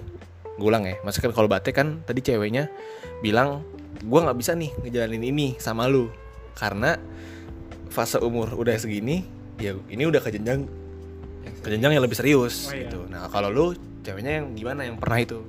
[0.56, 0.95] gue ulang ya.
[1.04, 2.71] Maksudnya kan kalau Batek kan tadi ceweknya
[3.19, 3.67] bilang
[4.02, 6.08] gua nggak bisa nih ngejalanin ini sama lu
[6.56, 6.95] karena
[7.91, 9.28] fase umur udah segini,
[9.60, 10.63] ya ini udah ke jenjang
[11.60, 12.88] ke jenjang yang lebih serius Oh, iya.
[12.88, 13.04] gitu.
[13.12, 13.65] Nah kalau lu
[14.02, 15.39] ceweknya yang gimana yang pernah itu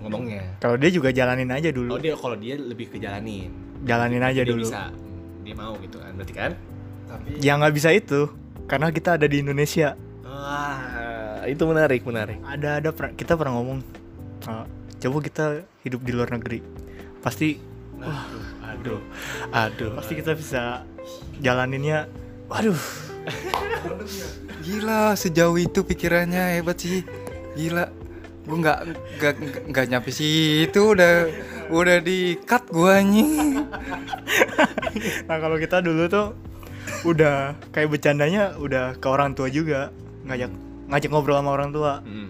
[0.00, 0.60] ngomongnya?
[0.60, 3.50] kalau dia juga jalanin aja Oh dulu dia kalau dia lebih ke jalanin,
[3.84, 4.92] jalanin aja dia dulu bisa,
[5.44, 6.52] dia mau gitu kan, berarti kan?
[7.04, 8.32] tapi ya nggak bisa itu
[8.64, 9.92] karena kita ada di Indonesia.
[10.24, 12.40] Wah itu menarik menarik.
[12.42, 13.84] ada ada kita pernah ngomong
[14.48, 14.64] "Ah,
[14.96, 15.44] coba kita
[15.84, 16.64] hidup di luar negeri.
[17.20, 17.60] Pasti
[18.04, 19.00] Aduh, aduh,
[19.48, 19.90] aduh.
[19.96, 20.84] pasti kita bisa
[21.40, 22.08] jalaninnya
[22.48, 22.76] waduh.
[24.64, 27.04] Gila sejauh itu pikirannya hebat sih.
[27.56, 27.88] Gila.
[28.44, 28.78] Gue nggak
[29.20, 29.34] nggak
[29.72, 31.28] nggak nyampe situ udah
[31.66, 33.60] udah di cut gua nih
[35.24, 36.26] nah kalau kita dulu tuh
[37.04, 39.88] udah kayak bercandanya udah ke orang tua juga
[40.24, 40.50] ngajak
[40.86, 42.28] ngajak ngobrol sama orang tua Hmm.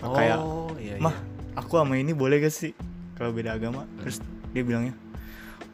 [0.00, 1.00] kayak Oh, iya, iya.
[1.00, 1.14] mah
[1.54, 2.70] aku sama ini boleh gak sih
[3.14, 4.94] kalau beda agama terus dia bilangnya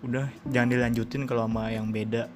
[0.01, 2.29] udah jangan dilanjutin kalau sama yang beda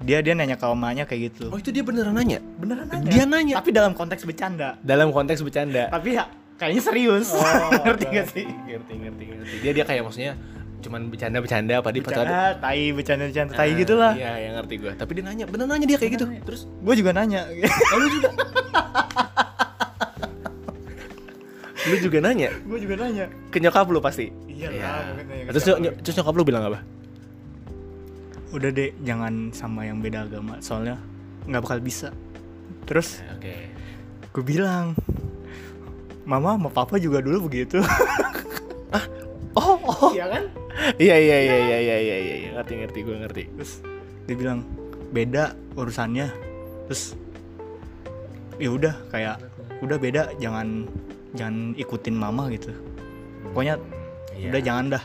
[0.00, 2.38] dia dia nanya ke omanya kayak gitu Oh itu dia beneran nanya?
[2.56, 3.54] beneran nanya Dia nanya.
[3.58, 5.86] tapi dalam konteks bercanda Dalam konteks bercanda.
[5.88, 6.24] tapi ya
[6.60, 7.32] kayaknya serius.
[7.32, 7.40] Oh,
[7.88, 8.44] ngerti gak sih?
[8.44, 9.54] Ngerti, ngerti, ngerti.
[9.64, 10.36] Dia dia kayak maksudnya
[10.80, 14.88] cuman bercanda-bercanda apa di bercanda tai bercanda bercanda tai gitu lah iya yang ngerti gue
[14.96, 16.24] tapi dia nanya bener nanya dia kayak gitu.
[16.40, 16.64] Terus?
[16.80, 17.44] Gue juga nanya.
[17.92, 18.28] Lu juga?
[21.80, 22.48] Lu juga nanya?
[22.64, 23.26] Gue juga nanya.
[23.48, 24.28] Ke nyokap lu pasti?
[24.48, 25.16] Iya lah,
[25.48, 26.80] ke terus, nyok- terus nyokap lu bilang apa?
[28.52, 30.96] Udah deh jangan sama yang beda agama soalnya
[31.44, 32.08] nggak bakal bisa.
[32.88, 33.54] Terus oke.
[34.32, 34.96] gue bilang
[36.24, 37.80] mama sama papa juga dulu begitu.
[38.90, 39.06] Ah
[39.54, 40.10] oh oh.
[40.10, 40.44] Iya kan?
[40.98, 41.62] Iya iya iya iya kan?
[41.62, 43.42] iya, iya iya iya ngerti ngerti gue ngerti.
[43.54, 43.72] Terus
[44.26, 44.66] dia bilang
[45.14, 46.26] beda urusannya.
[46.90, 47.14] Terus
[48.58, 49.38] ya udah kayak
[49.78, 50.90] udah beda jangan
[51.38, 52.74] jangan ikutin mama gitu.
[53.54, 53.78] Pokoknya
[54.34, 54.50] ya.
[54.50, 55.04] udah jangan dah.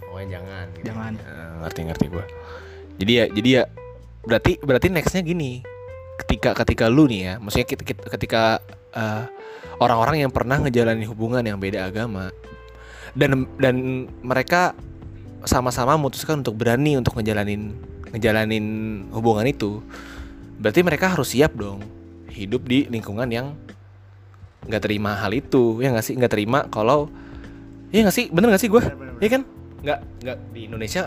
[0.00, 0.84] Pokoknya jangan gitu.
[0.88, 1.12] jangan.
[1.20, 2.24] Ya, ngerti ngerti gue
[2.96, 3.62] jadi ya jadi ya
[4.24, 5.60] berarti berarti nextnya gini.
[6.16, 8.42] Ketika ketika lu nih ya maksudnya ketika, ketika
[8.96, 9.28] uh,
[9.80, 12.32] orang-orang yang pernah ngejalanin hubungan yang beda agama.
[13.16, 14.76] Dan dan mereka
[15.46, 17.72] sama-sama memutuskan untuk berani untuk ngejalanin
[18.12, 18.66] ngejalanin
[19.12, 19.80] hubungan itu.
[20.56, 21.84] Berarti mereka harus siap dong
[22.32, 23.56] hidup di lingkungan yang
[24.66, 25.80] nggak terima hal itu.
[25.80, 26.14] Ya nggak sih?
[26.16, 27.08] Nggak terima kalau
[27.94, 28.26] ya nggak sih?
[28.32, 28.82] Bener nggak sih gue
[29.22, 29.42] Iya kan?
[29.80, 31.02] Nggak nggak di Indonesia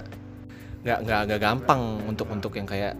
[0.79, 2.95] nggak nggak nggak gampang untuk untuk yang kayak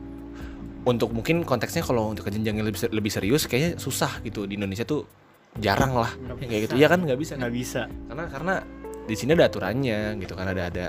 [0.83, 4.43] untuk mungkin konteksnya kalau untuk ke jenjang yang lebih lebih serius kayaknya susah gitu.
[4.43, 5.07] Di Indonesia tuh
[5.57, 6.83] jarang lah Nggak yang kayak gitu bisa.
[6.83, 7.39] ya kan nggak bisa kan?
[7.41, 8.53] nggak bisa karena karena
[9.09, 10.85] di sini ada aturannya gitu kan ada ada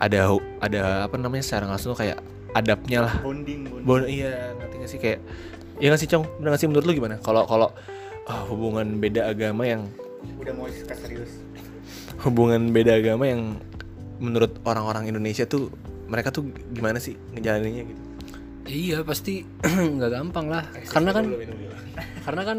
[0.00, 0.20] ada
[0.64, 2.18] ada apa namanya secara langsung tuh kayak
[2.56, 5.20] adabnya lah bonding bonding Bon, iya ngerti gak sih kayak
[5.78, 7.68] ya nggak sih cong bener nggak sih menurut lu gimana kalau kalau
[8.24, 9.84] ah, hubungan beda agama yang
[10.40, 11.44] udah mau serius
[12.24, 13.60] hubungan beda agama yang
[14.18, 15.70] menurut orang-orang Indonesia tuh
[16.08, 18.02] mereka tuh gimana sih ngejalaninnya gitu?
[18.68, 19.44] Iya pasti
[19.96, 20.64] nggak gampang lah.
[20.88, 21.24] Karena kan
[22.24, 22.58] karena kan.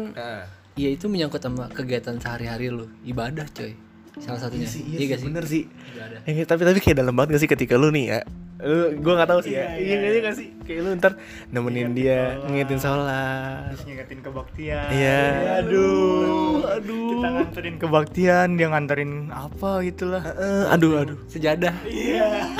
[0.74, 3.74] Ya itu menyangkut sama kegiatan sehari-hari lu, ibadah coy.
[4.18, 4.66] Salah satunya.
[4.66, 5.26] Iya gak sih?
[5.26, 5.62] bener sih.
[5.64, 6.20] Ibadah.
[6.26, 8.20] Eh, tapi tapi kayak dalam banget gak sih ketika lu nih ya
[8.60, 11.16] lu gue nggak tahu sih ya iya iya, gak sih kayak lu ntar
[11.48, 12.44] nemenin dia sholat.
[12.44, 15.20] ngingetin sholat terus ngingetin kebaktian Iya.
[15.64, 17.08] aduh Aduh.
[17.08, 21.72] kita nganterin kebaktian dia nganterin apa gitulah Eh, aduh aduh Sejadah.
[21.88, 22.52] iya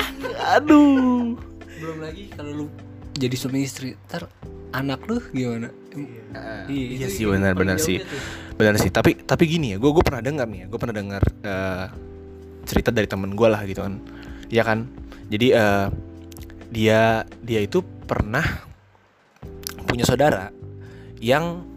[0.49, 1.37] aduh
[1.77, 2.65] Belum lagi kalau lu
[3.13, 4.25] jadi suami istri, ntar
[4.71, 5.69] anak lu gimana?
[6.71, 7.07] iya.
[7.07, 7.99] Itu sih yang benar-benar sih.
[7.99, 8.21] tuh.
[8.55, 8.89] benar sih.
[8.89, 11.85] Tapi tapi gini ya gue gue pernah dengar nih ya gue pernah dengar eh,
[12.63, 13.99] cerita dari temen gue lah gitu kan.
[14.47, 14.87] Ya kan?
[15.27, 15.87] Jadi eh,
[16.71, 18.43] dia dia itu pernah
[19.87, 20.49] punya saudara
[21.19, 21.67] yang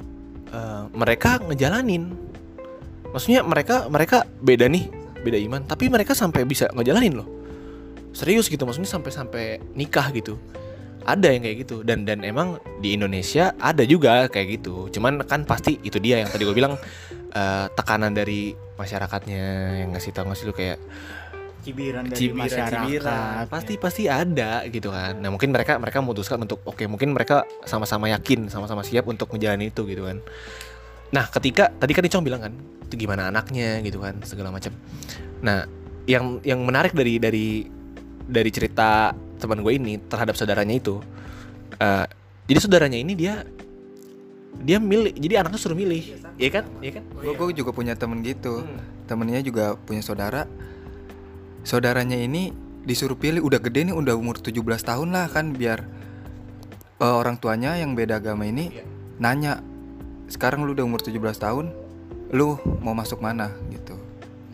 [0.54, 2.14] eh, mereka ngejalanin.
[3.10, 4.90] Maksudnya mereka mereka beda nih
[5.24, 7.28] beda iman tapi mereka sampai bisa ngejalanin loh.
[8.14, 10.38] Serius gitu maksudnya sampai sampai nikah gitu
[11.04, 11.84] ada yang kayak gitu.
[11.84, 14.88] Dan dan emang di Indonesia ada juga kayak gitu.
[14.90, 16.76] Cuman kan pasti itu dia yang tadi gue bilang
[17.32, 19.44] eh, tekanan dari masyarakatnya
[19.84, 20.78] yang ngasih tahu ngasih lu kayak
[21.64, 25.16] cibiran dari cibiran masyarakat cibiran pasti pasti ada gitu kan.
[25.16, 29.72] Nah mungkin mereka mereka memutuskan untuk oke mungkin mereka sama-sama yakin sama-sama siap untuk menjalani
[29.72, 30.20] itu gitu kan.
[31.16, 32.52] Nah ketika tadi kan Icong bilang kan
[32.84, 33.80] itu gimana anaknya?
[33.80, 34.76] gitu kan segala macam.
[35.40, 35.64] Nah
[36.04, 37.64] yang yang menarik dari dari
[38.28, 41.00] dari cerita teman gue ini terhadap saudaranya itu
[41.76, 42.06] eh,
[42.44, 43.44] jadi saudaranya ini dia
[44.54, 48.62] dia milih jadi anaknya suruh milih iya kan iya kan Gue juga punya temen gitu.
[48.62, 48.78] Hmm.
[49.04, 50.46] Temennya juga punya saudara.
[51.64, 52.52] Saudaranya ini
[52.84, 55.84] disuruh pilih udah gede nih udah umur 17 tahun lah kan biar
[57.00, 58.84] eh, orang tuanya yang beda agama ini Iya.
[59.16, 59.52] nanya
[60.28, 61.72] sekarang lu udah umur 17 tahun
[62.32, 63.96] lu mau masuk mana gitu.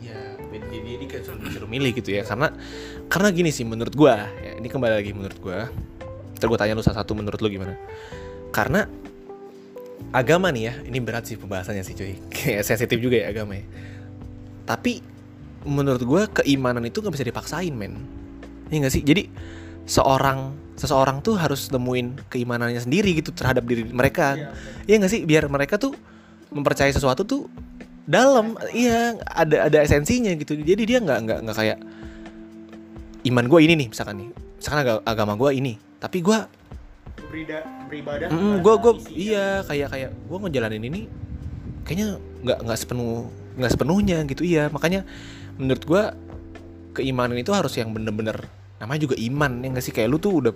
[0.01, 0.16] Ya,
[0.51, 2.51] jadi dia, suruh, disuruh milih gitu ya karena
[3.11, 5.66] karena gini sih menurut gua ya, ini kembali lagi menurut gua.
[6.38, 7.75] Ntar gua tanya lu salah satu menurut lu gimana.
[8.55, 8.87] Karena
[10.14, 12.14] agama nih ya ini berat sih pembahasannya sih cuy.
[12.35, 13.66] Kayak sensitif juga ya agama ya.
[14.62, 15.03] Tapi
[15.66, 17.99] menurut gua keimanan itu nggak bisa dipaksain men.
[18.70, 19.03] Iya nggak sih?
[19.03, 19.27] Jadi
[19.90, 24.38] seorang seseorang tuh harus nemuin keimanannya sendiri gitu terhadap diri mereka.
[24.87, 25.27] Iya nggak sih?
[25.27, 25.99] Biar mereka tuh
[26.55, 27.51] mempercayai sesuatu tuh
[28.07, 30.55] dalam iya ada ada esensinya gitu.
[30.55, 31.79] Jadi dia nggak nggak nggak kayak
[33.27, 34.29] iman gue ini nih misalkan nih.
[34.33, 35.77] Misalkan aga- agama gue ini.
[36.01, 36.39] Tapi gue
[37.31, 41.01] Berida, beribadah mm, gue gue iya kayak kayak gue ngejalanin ini
[41.85, 43.29] kayaknya nggak nggak sepenuh
[43.61, 44.73] nggak sepenuhnya gitu iya.
[44.73, 45.05] Makanya
[45.61, 46.03] menurut gue
[46.97, 48.35] keimanan itu harus yang bener-bener
[48.81, 49.93] namanya juga iman ya nggak sih?
[49.95, 50.53] Kayak lu tuh udah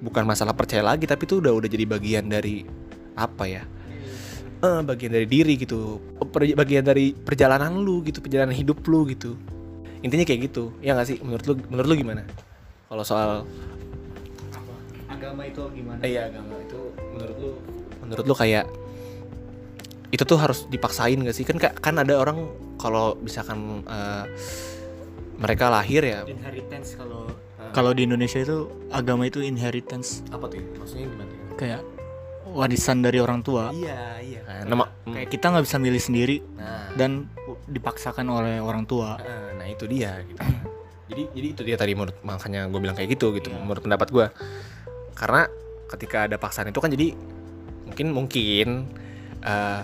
[0.00, 2.62] bukan masalah percaya lagi tapi tuh udah udah jadi bagian dari
[3.18, 3.62] apa ya?
[4.56, 6.00] Eh, bagian dari diri gitu.
[6.32, 9.36] Per- bagian dari perjalanan lu gitu perjalanan hidup lu gitu
[10.06, 10.70] intinya kayak gitu.
[10.78, 11.16] Ya nggak sih?
[11.18, 12.22] Menurut lu menurut lu gimana?
[12.86, 13.30] Kalau soal
[15.10, 16.00] agama itu gimana?
[16.06, 16.30] Iya.
[16.30, 16.80] Agama itu
[17.14, 17.50] menurut lu?
[18.06, 18.64] Menurut lu kayak
[20.14, 21.42] itu tuh harus dipaksain gak sih?
[21.42, 22.46] Kan ka- kan ada orang
[22.78, 24.24] kalau misalkan eh,
[25.36, 27.28] mereka lahir ya inheritance kalau
[27.74, 30.22] kalau di Indonesia itu agama itu inheritance.
[30.30, 30.62] Apa tuh?
[30.78, 31.82] Maksudnya gimana kayak
[32.46, 33.74] warisan dari orang tua.
[33.74, 34.40] Iya iya.
[34.46, 36.36] Kan nama kayak kita nggak bisa milih sendiri.
[36.56, 36.88] Nah.
[36.96, 37.28] Dan
[37.66, 39.18] dipaksakan oleh orang tua.
[39.18, 40.38] Eh, nah itu dia gitu.
[41.10, 44.26] Jadi jadi itu dia tadi menurut makanya gue bilang kayak gitu gitu menurut pendapat gue
[45.14, 45.46] karena
[45.86, 47.14] ketika ada paksaan itu kan jadi
[47.86, 48.68] mungkin mungkin
[49.38, 49.82] eh,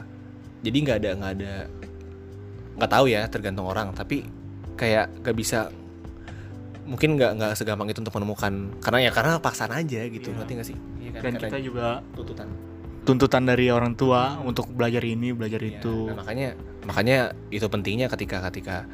[0.67, 1.53] jadi nggak ada nggak ada
[2.75, 3.95] nggak tahu ya tergantung orang.
[3.95, 4.27] Tapi
[4.75, 5.71] kayak gak bisa
[6.83, 10.37] mungkin nggak nggak segampang itu untuk menemukan karena ya karena paksaan aja gitu Iya.
[10.43, 10.77] ngerti gak sih?
[10.99, 11.21] Iya kan?
[11.23, 11.87] dan Karena kita juga
[12.19, 12.49] tuntutan
[13.03, 16.07] tuntutan dari orang tua untuk belajar ini belajar Iya, itu.
[16.11, 16.49] nah, makanya
[16.87, 17.19] makanya
[17.51, 18.87] itu pentingnya ketika ketika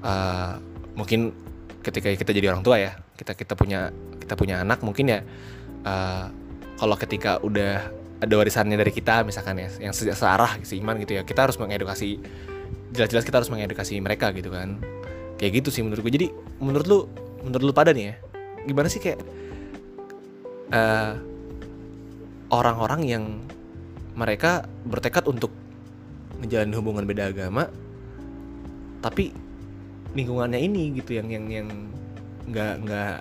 [0.00, 0.56] uh,
[0.96, 1.36] mungkin
[1.84, 5.20] ketika kita jadi orang tua ya kita kita punya kita punya anak mungkin ya
[5.84, 6.32] uh,
[6.80, 7.92] kalau ketika udah
[8.24, 12.16] ada warisannya dari kita misalkan ya yang se- searah seiman gitu ya kita harus mengedukasi
[12.96, 14.80] jelas-jelas kita harus mengedukasi mereka gitu kan.
[15.36, 16.28] Kayak gitu sih menurut gue jadi
[16.62, 16.98] menurut lu
[17.44, 18.14] menurut lu pada nih ya
[18.64, 19.20] gimana sih kayak
[20.72, 21.20] uh,
[22.52, 23.24] orang-orang yang
[24.14, 25.50] mereka bertekad untuk
[26.42, 27.70] ngejalanin hubungan beda agama
[29.04, 29.32] tapi
[30.14, 31.68] lingkungannya ini gitu yang yang yang
[32.48, 33.16] nggak nggak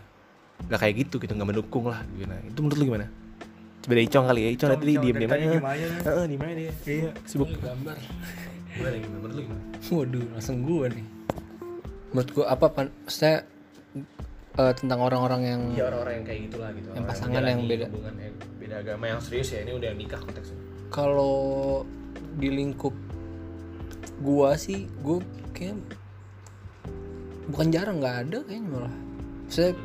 [0.70, 2.00] nggak kayak gitu gitu nggak mendukung lah.
[2.16, 3.08] Gitu nah itu menurut lu gimana?
[3.84, 4.50] Coba deh Icong kali ya.
[4.56, 5.48] Icong tadi diem diem aja.
[6.08, 7.12] Heeh, diem aja dia iya.
[7.28, 7.52] Sibuk.
[7.60, 7.98] Gambar.
[8.74, 9.62] Gimana gimana menurut lu gimana?
[10.00, 11.06] Waduh langsung gua nih.
[12.16, 12.88] Menurut gua apa pan?
[13.12, 13.44] Saya
[14.56, 16.88] eh, tentang orang-orang yang Iya orang-orang yang kayak gitulah gitu.
[16.96, 17.86] Yang pasangan yang menjalani beda.
[17.92, 18.36] hubungan yang
[18.74, 20.58] beda agama yang serius ya ini udah nikah konteksnya.
[20.90, 21.86] Kalau
[22.42, 22.98] di lingkup
[24.26, 25.22] gua sih gua
[25.54, 25.78] kayak
[27.54, 28.96] bukan jarang nggak ada kayaknya malah.
[29.46, 29.78] Saya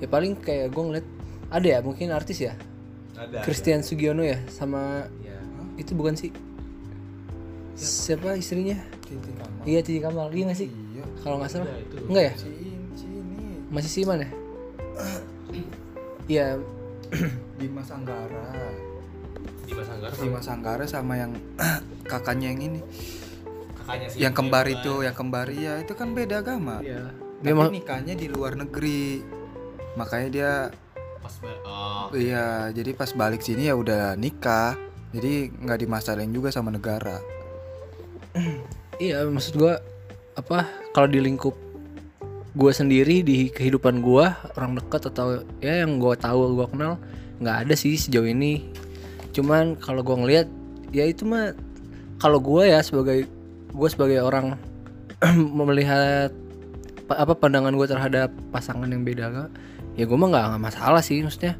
[0.00, 1.06] ya paling kayak gua ngeliat
[1.52, 2.56] ada ya mungkin artis ya?
[3.12, 5.36] Ada Christian Sugiono ya sama ya
[5.76, 6.32] itu bukan sih?
[7.76, 8.40] Siapa?
[8.40, 8.80] Istrinya?
[9.04, 9.68] Titik Kamal.
[9.68, 10.28] iya Titi Kamal.
[10.32, 10.68] Iya nggak sih?
[10.72, 11.04] Iya.
[11.20, 11.68] kalau nggak salah.
[11.76, 11.96] Itu.
[12.08, 12.34] enggak ya?
[13.68, 14.30] Masih Siman ya?
[16.28, 16.46] Iya
[17.56, 18.46] Dimas Anggara.
[19.62, 21.32] Dimas Anggara sama Dimas Anggara sama yang
[22.10, 22.80] kakaknya yang ini.
[23.74, 26.80] kakaknya sih Yang kembar itu, yang kembar ya itu kan beda agama.
[26.80, 29.22] iya Tapi Dia mah- nikahnya di luar negeri.
[29.92, 30.52] Makanya dia
[31.18, 34.74] pas oh, iya, jadi pas balik sini ya udah nikah.
[35.12, 37.18] Jadi nggak dimasalahin juga sama negara.
[38.96, 39.82] Iya, maksud gua
[40.32, 40.62] apa
[40.92, 41.56] kalau di lingkup
[42.52, 47.02] gua sendiri di kehidupan gua orang dekat atau ya yang gua tahu gua kenal
[47.42, 48.70] nggak ada sih sejauh ini.
[49.34, 50.46] Cuman kalau gua ngelihat
[50.94, 51.56] ya itu mah
[52.22, 53.26] kalau gua ya sebagai
[53.74, 54.54] gua sebagai orang
[55.58, 56.30] melihat
[57.10, 59.48] pa- apa pandangan gua terhadap pasangan yang beda agama,
[59.98, 61.58] ya gua mah nggak masalah sih maksudnya.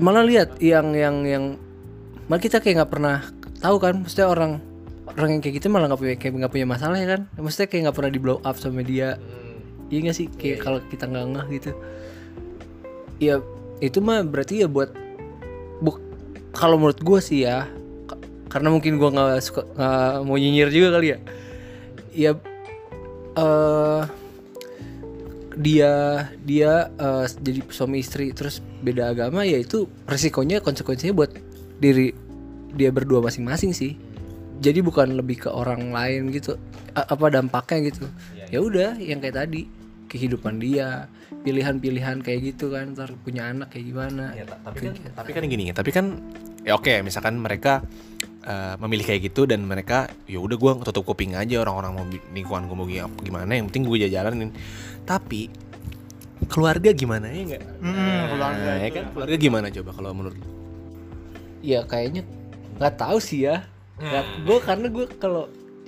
[0.00, 1.44] Malah lihat yang yang yang
[2.30, 3.26] malah kita kayak nggak pernah
[3.60, 4.52] tahu kan maksudnya orang
[5.10, 7.20] orang yang kayak gitu malah nggak punya kayak nggak punya masalah ya kan.
[7.36, 9.18] Maksudnya kayak nggak pernah di blow up sama dia.
[9.90, 10.26] Iya nggak sih?
[10.30, 11.70] Kayak kalau kita nggak ngeh gitu.
[13.20, 13.34] Ya
[13.80, 14.92] itu mah berarti ya buat
[15.80, 15.96] buk
[16.52, 17.64] kalau menurut gue sih ya
[18.04, 18.20] ka-
[18.52, 21.18] karena mungkin gua nggak suka nggak mau nyinyir juga kali ya.
[22.12, 22.30] Ya
[23.40, 24.02] eh
[25.60, 25.92] dia
[26.44, 31.30] dia eh, jadi suami istri terus beda agama ya itu resikonya konsekuensinya buat
[31.80, 32.12] diri
[32.76, 33.96] dia berdua masing-masing sih.
[34.60, 36.60] Jadi bukan lebih ke orang lain gitu
[36.92, 38.04] A- apa dampaknya gitu.
[38.50, 39.79] Ya udah yang kayak tadi
[40.10, 41.06] kehidupan dia
[41.40, 44.34] pilihan-pilihan kayak gitu kan ntar punya anak kayak gimana.
[44.34, 46.06] Ya, ta- tapi kan tapi kan gini tapi kan
[46.60, 47.80] ya oke misalkan mereka
[48.42, 52.62] eh, memilih kayak gitu dan mereka ya udah gue tutup kuping aja orang-orang mau lingkungan
[52.66, 54.50] gue mau gi- gimana yang penting gue jalanin.
[55.02, 55.46] Tapi
[56.46, 60.46] keluarga gimana ya enggak Hmm, keluarga ya itu kan keluarga gimana coba kalau menurut lu?
[61.60, 62.24] ya kayaknya
[62.76, 63.68] nggak tahu sih ya.
[64.42, 65.44] Gue karena gue kalau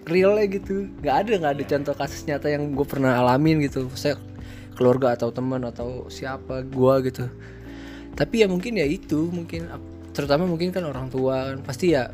[0.06, 0.90] realnya gitu.
[1.02, 3.86] Nggak ada nggak ada contoh kasus nyata yang gue pernah alamin gitu.
[3.94, 4.18] Saya
[4.74, 7.26] keluarga atau teman atau siapa gue gitu.
[8.12, 9.68] Tapi ya mungkin ya itu mungkin
[10.12, 11.58] terutama mungkin kan orang tua kan.
[11.62, 12.10] Pasti ya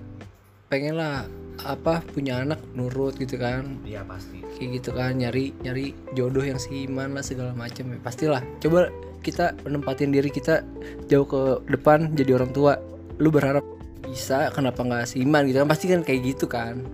[0.69, 1.25] pengen lah
[1.65, 3.81] apa punya anak nurut gitu kan.
[3.83, 4.45] Iya pasti.
[4.59, 7.99] Kayak gitu kan nyari nyari jodoh yang seiman lah segala macam ya.
[8.05, 8.43] Pastilah.
[8.61, 10.63] Coba kita menempatin diri kita
[11.11, 12.79] jauh ke depan jadi orang tua.
[13.19, 13.67] Lu berharap
[14.07, 15.69] bisa kenapa nggak seiman gitu kan?
[15.69, 16.85] Pasti kan kayak gitu kan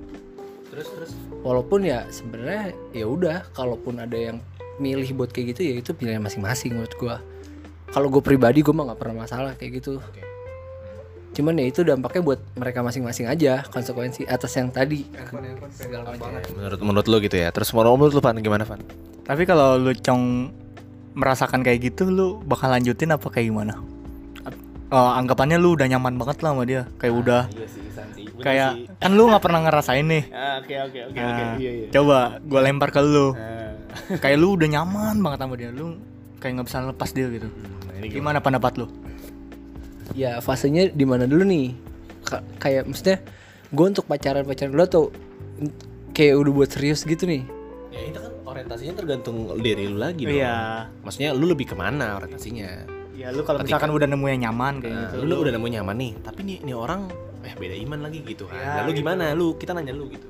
[0.74, 1.10] terus terus.
[1.46, 4.42] Walaupun ya sebenarnya ya udah kalaupun ada yang
[4.82, 7.16] milih buat kayak gitu ya itu pilihan masing-masing menurut gua.
[7.94, 10.02] Kalau gue pribadi gue mah nggak pernah masalah kayak gitu.
[10.02, 10.22] Oke.
[11.34, 15.02] cuman ya itu dampaknya buat mereka masing-masing aja konsekuensi atas yang tadi.
[15.74, 17.50] Segala macam menurut menurut lu gitu ya.
[17.50, 18.78] Terus menurut lu Van gimana Van?
[19.26, 20.54] Tapi kalau lu cong
[21.18, 23.82] merasakan kayak gitu, lu bakal lanjutin apa kayak gimana?
[24.94, 27.83] Eh, anggapannya lu udah nyaman banget lah sama dia, kayak udah iya sih
[28.36, 30.24] Kayak kan lu nggak pernah ngerasain nih.
[30.58, 31.54] oke oke oke Nah,
[31.88, 33.30] Coba gue lempar ke lu.
[33.32, 33.70] Nah,
[34.22, 35.94] kayak lu udah nyaman banget sama dia lu
[36.36, 38.86] kayak nggak bisa lepas dia gitu Nah, ini gimana pendapat lu
[40.12, 41.72] ya fasenya di mana dulu nih
[42.22, 43.22] Ka- kayak maksudnya
[43.70, 45.02] gue untuk pacaran pacaran dulu atau
[45.58, 45.72] n-
[46.10, 47.42] kayak udah buat serius gitu nih
[47.88, 50.34] Ya itu kan orientasinya tergantung diri lu lagi dong.
[50.34, 50.90] Iya.
[51.00, 52.90] Maksudnya lu lebih ke mana orientasinya?
[53.14, 55.94] ya lu kalau misalkan udah nemu yang nyaman kayak Nah, gitu lu, udah nemu nyaman
[55.94, 57.06] nih, tapi nih nih orang
[57.44, 58.56] eh beda iman lagi gitu kan.
[58.56, 59.00] Ya, Nah, lu gitu.
[59.00, 59.24] gimana?
[59.32, 60.28] Lu kita nanya lu gitu.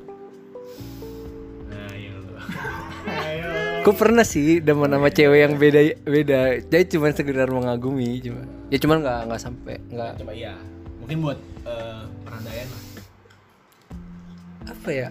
[1.67, 2.31] Nah, iya lu.
[3.85, 8.81] gue pernah sih demen sama cewek yang beda beda jadi cuma sekedar mengagumi cuma ya
[8.81, 10.57] cuman nggak nggak sampai nggak Coba iya.
[10.99, 12.83] Mungkin buat eh, perandaian lah.
[14.67, 15.09] apa ya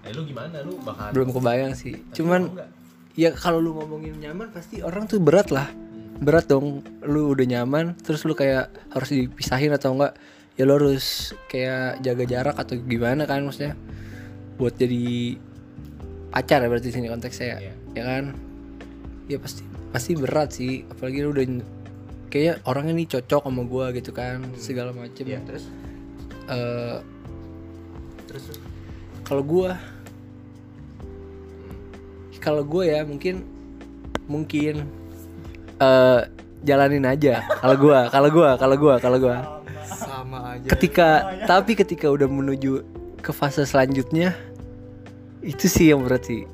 [0.00, 0.62] Eh lu gimana?
[0.62, 2.40] Lu bakal belum kebayang sih Tapi cuman
[3.12, 5.66] ya kalau lu ngomongin nyaman pasti orang tuh berat lah
[6.18, 10.14] berat dong lu udah nyaman terus lu kayak harus dipisahin atau enggak
[10.58, 13.78] ya lu harus kayak jaga jarak atau gimana kan maksudnya?
[14.58, 15.38] Buat jadi
[16.34, 17.58] pacar ya berarti sini konteksnya ya.
[17.62, 17.74] Iya.
[17.94, 18.24] ya kan?
[19.30, 19.62] Ya pasti
[19.94, 20.82] pasti berat sih.
[20.90, 21.46] Apalagi lu udah
[22.26, 25.24] kayaknya orangnya nih cocok sama gua gitu kan segala macem.
[25.30, 25.70] Iya, terus?
[26.50, 26.98] Eh,
[28.26, 28.44] terus
[29.22, 29.78] kalau gua
[32.42, 33.46] kalau gua ya mungkin
[34.26, 34.90] mungkin
[35.78, 36.20] eh
[36.66, 37.46] jalanin aja.
[37.62, 39.57] Kalau gua kalau gua kalau gua kalau gua
[40.28, 40.68] sama aja.
[40.68, 41.08] Ketika
[41.48, 42.84] tapi ketika udah menuju
[43.24, 44.36] ke fase selanjutnya
[45.40, 46.44] itu sih yang berat sih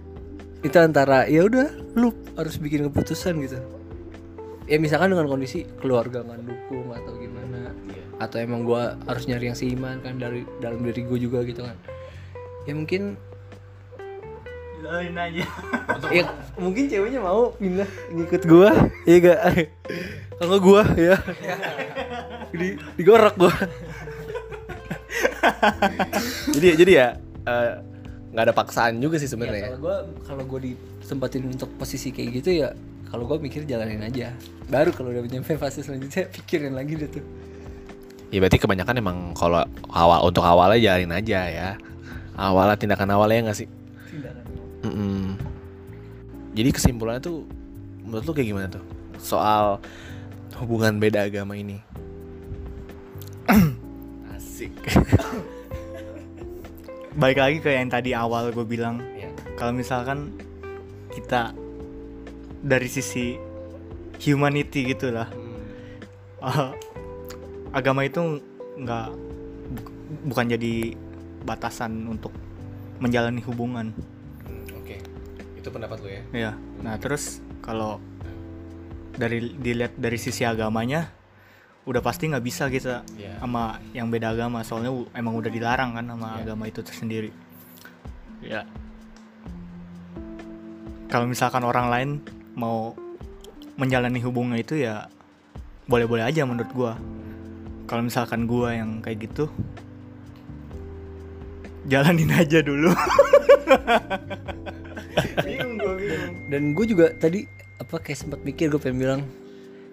[0.62, 1.66] itu antara ya udah
[1.98, 3.58] lu harus bikin keputusan gitu.
[4.70, 7.74] Ya misalkan dengan kondisi keluarga nggak dukung atau gimana
[8.22, 11.76] atau emang gua harus nyari yang seiman kan dari dalam diri gue juga gitu kan.
[12.64, 13.18] Ya mungkin
[14.84, 15.44] Aja.
[16.12, 16.24] Ya
[16.54, 18.70] mungkin ceweknya mau pindah ngikut gua.
[19.04, 19.38] Ya gak
[20.36, 21.16] kalau gua ya.
[22.52, 23.54] Di digorok gua.
[26.52, 27.08] Jadi jadi ya
[27.44, 27.72] eh,
[28.34, 29.64] nggak ada paksaan juga sih Ya, sebenarnya.
[29.70, 32.68] kalau gua kalau gua ditempatin untuk posisi kayak gitu ya
[33.08, 34.32] kalau gua mikir jalanin aja.
[34.68, 37.24] Baru kalau udah nyampe fase selanjutnya pikirin lagi deh tuh.
[38.28, 41.68] Ya berarti kebanyakan emang kalau awal untuk awalnya jalanin aja ya.
[42.34, 43.68] Awalnya tindakan awalnya nggak sih?
[44.84, 45.34] Mm-mm.
[46.54, 47.42] Jadi kesimpulannya tuh
[48.04, 48.84] menurut lu kayak gimana tuh
[49.16, 49.80] soal
[50.60, 51.80] hubungan beda agama ini?
[54.36, 54.70] Asik.
[57.14, 59.30] balik lagi ke yang tadi awal gue bilang Iya.
[59.54, 60.34] kalau misalkan
[61.14, 61.54] kita
[62.58, 63.38] dari sisi
[64.18, 65.30] humanity gitu lah
[66.42, 66.70] eh,
[67.70, 68.42] agama itu
[68.74, 69.06] nggak
[69.70, 69.94] bu-
[70.26, 70.98] bukan jadi
[71.46, 72.34] batasan untuk
[72.98, 73.94] menjalani hubungan
[75.64, 76.22] itu pendapat lu ya?
[76.36, 76.52] ya
[76.84, 77.96] nah terus kalau
[79.16, 81.08] dari dilihat dari sisi agamanya
[81.88, 83.40] udah pasti nggak bisa kita Iya.
[83.40, 86.40] sama yang beda agama soalnya emang udah dilarang kan sama Iya.
[86.44, 87.30] agama itu tersendiri
[88.44, 88.68] ya
[91.08, 92.10] kalau misalkan orang lain
[92.52, 92.92] mau
[93.80, 95.08] menjalani hubungan itu ya
[95.88, 96.92] boleh-boleh aja menurut gua
[97.84, 99.48] kalau misalkan gua yang kayak gitu
[101.84, 102.90] jalanin aja dulu
[105.40, 109.20] bingung gua bingung dan gue juga tadi apa kayak sempat mikir gue pengen bilang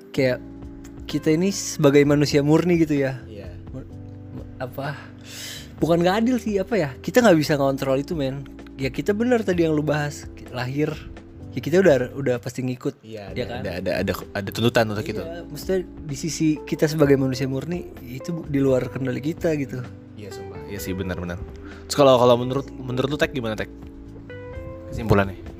[0.10, 0.38] kayak
[1.06, 3.50] kita ini sebagai manusia murni gitu ya Iya.
[3.70, 3.90] Mur-
[4.58, 4.96] apa
[5.78, 8.46] bukan nggak adil sih apa ya kita nggak bisa ngontrol itu men
[8.78, 10.94] ya kita benar tadi yang lu bahas lahir
[11.52, 14.88] ya kita udah udah pasti ngikut Iya, ya ada, kan ada ada ada ada tuntutan
[14.88, 15.20] untuk itu.
[15.20, 19.84] Iya, maksudnya di sisi kita sebagai manusia murni itu di luar kendali kita gitu
[20.16, 20.60] Iya sumpah.
[20.70, 21.42] Iya sih benar-benar.
[21.90, 23.68] Terus kalau kalau menurut menurut lu tek gimana tek?
[24.92, 25.52] Kesimpulannya?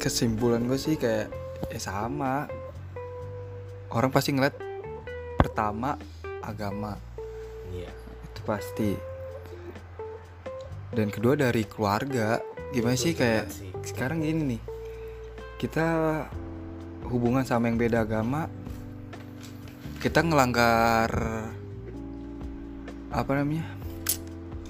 [0.00, 1.28] kesimpulan gue sih kayak
[1.68, 2.48] ya sama
[3.92, 4.56] orang pasti ngeliat
[5.36, 6.00] pertama
[6.40, 6.96] agama
[7.70, 7.92] Iya.
[8.26, 8.90] itu pasti
[10.96, 12.40] dan kedua dari keluarga
[12.72, 13.70] gimana sih kayak sih.
[13.84, 14.62] sekarang gini nih
[15.60, 15.86] kita
[17.06, 18.48] hubungan sama yang beda agama
[20.00, 21.12] kita ngelanggar
[23.12, 23.68] apa namanya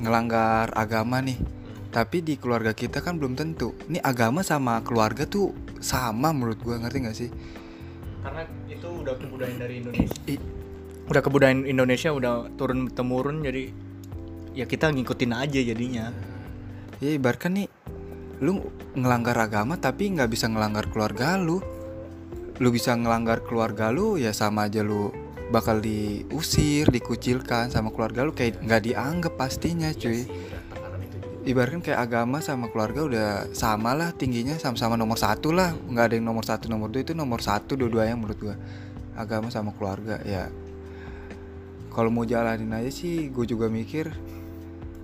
[0.01, 1.36] ngelanggar agama nih.
[1.90, 3.74] Tapi di keluarga kita kan belum tentu.
[3.90, 7.30] Ini agama sama keluarga tuh sama menurut gua ngerti nggak sih?
[8.24, 10.16] Karena itu udah kebudayaan dari Indonesia.
[10.30, 10.44] I-
[11.11, 13.74] udah kebudayaan Indonesia udah turun temurun jadi
[14.55, 16.14] ya kita ngikutin aja jadinya.
[17.03, 17.66] Ya ibaratkan nih
[18.40, 18.62] lu
[18.94, 21.59] ngelanggar agama tapi nggak bisa ngelanggar keluarga lu.
[22.61, 25.11] Lu bisa ngelanggar keluarga lu ya sama aja lu
[25.51, 30.24] bakal diusir dikucilkan sama keluarga lu kayak nggak dianggap pastinya cuy.
[31.40, 35.72] ibaratkan kayak agama sama keluarga udah sama lah tingginya sama-sama nomor satu lah.
[35.72, 38.57] Nggak ada yang nomor satu nomor dua itu nomor satu dua-duanya menurut gua.
[39.16, 40.53] Agama sama keluarga ya.
[41.90, 44.14] Kalau mau jalanin aja sih gue juga mikir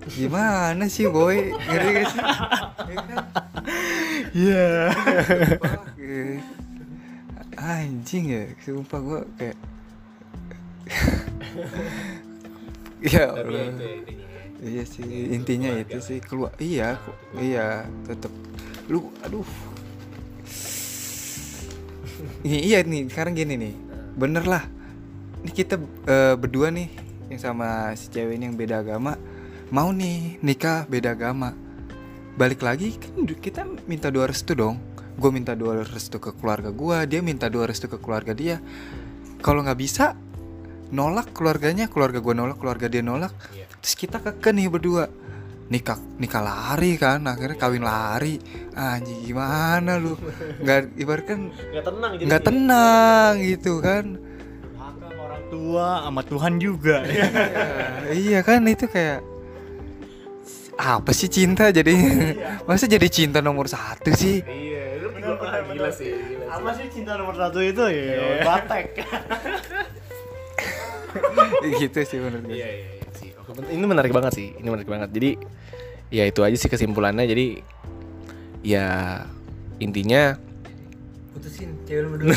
[0.07, 1.51] gimana sih boy?
[1.51, 2.19] Ngeri gak sih?
[4.47, 4.87] Ya?
[6.07, 6.35] Iya.
[7.57, 9.57] Anjing ya sumpah gue kayak
[13.13, 13.73] ya Allah.
[14.57, 15.05] iya sih
[15.37, 18.33] intinya itu sih keluar iya ku- iya tetap
[18.87, 19.45] lu aduh.
[22.41, 23.73] Iya nih sekarang gini nih.
[24.17, 24.63] Bener lah.
[25.43, 25.75] Ini kita
[26.07, 26.89] eh, berdua nih
[27.27, 29.19] yang sama si cewek ini yang beda agama
[29.67, 31.51] mau nih nikah beda agama.
[32.39, 34.79] Balik lagi kan kita minta dua restu dong.
[35.17, 38.63] Gue minta dua restu ke keluarga gue dia minta dua restu ke keluarga dia.
[39.43, 40.15] Kalau nggak bisa
[40.91, 43.33] nolak keluarganya keluarga gue nolak keluarga dia nolak.
[43.83, 45.05] Terus kita keke nih berdua.
[45.67, 48.39] Nikah nikah lari kan akhirnya kawin lari.
[48.71, 50.15] Anjing gimana lu?
[50.63, 54.05] Nggak ibaratkan Gak tenang nggak tenang gitu kan.
[54.79, 57.03] Sama orang tua sama Tuhan juga.
[57.03, 57.27] Ya,
[58.31, 59.19] iya kan itu kayak
[60.77, 62.37] apa sih cinta jadinya
[62.69, 64.45] masa jadi cinta nomor satu sih?
[64.45, 66.85] Iya, lu gila sih, gila Apa sih.
[66.93, 67.81] cinta nomor satu itu?
[67.81, 68.45] Ya?
[68.45, 68.85] Batek.
[71.81, 73.29] gitu sih menurut gue Iya, iya, iya sih.
[73.37, 74.47] Oke, ini menarik banget sih.
[74.53, 75.09] Ini menarik banget.
[75.11, 75.29] Jadi
[76.07, 77.23] ya itu aja sih kesimpulannya.
[77.23, 77.59] Jadi
[78.61, 79.21] ya
[79.77, 80.35] intinya
[81.31, 82.33] putusin cewek lu berdua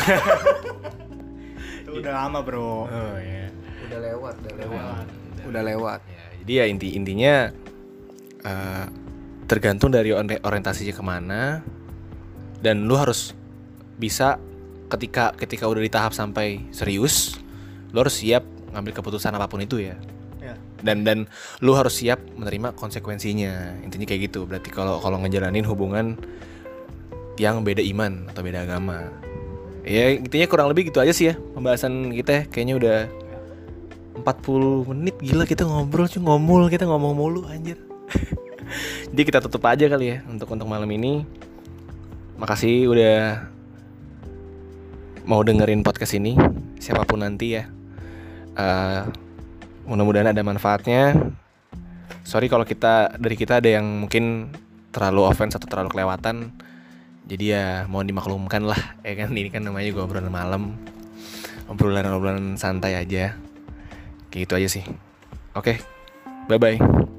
[1.81, 2.85] Itu udah lama, Bro.
[2.85, 3.49] oh ya.
[3.89, 5.05] udah lewat udah lewat
[5.41, 7.33] udah lewat Ya, jadi ya inti intinya
[8.39, 8.85] eh,
[9.45, 11.59] tergantung dari ori- orientasinya ke mana
[12.61, 13.33] dan lu harus
[13.97, 14.37] bisa
[14.87, 17.35] ketika ketika udah di tahap sampai serius
[17.91, 19.95] lu harus siap ngambil keputusan apa pun itu ya.
[20.41, 20.57] Ya.
[20.81, 21.29] dan dan
[21.61, 23.77] lu harus siap menerima konsekuensinya.
[23.85, 24.49] Intinya kayak gitu.
[24.49, 26.17] Berarti kalau kalau ngejalanin hubungan
[27.37, 29.05] yang beda iman atau beda agama.
[29.85, 32.49] Ya intinya kurang lebih gitu aja sih ya pembahasan kita.
[32.49, 32.97] Kayaknya udah
[34.25, 35.15] 40 menit.
[35.21, 36.21] Gila kita ngobrol cuy.
[36.25, 37.77] Ngomul kita ngomong mulu anjir.
[39.13, 41.21] Jadi kita tutup aja kali ya untuk untuk malam ini.
[42.41, 43.45] Makasih udah
[45.29, 46.33] mau dengerin podcast ini.
[46.81, 47.69] Siapa pun nanti ya
[48.57, 49.01] Eh,
[49.87, 51.15] mudah-mudahan ada manfaatnya.
[52.27, 54.51] Sorry kalau kita dari kita ada yang mungkin
[54.91, 56.51] terlalu offense atau terlalu kelewatan.
[57.27, 59.31] Jadi ya mohon dimaklumkan lah ya kan?
[59.31, 60.75] Ini kan namanya gue obrolan malam.
[61.71, 63.35] Obrolan obrolan santai aja.
[64.31, 64.83] Kayak gitu aja sih.
[65.55, 65.83] Oke
[66.47, 67.10] bye bye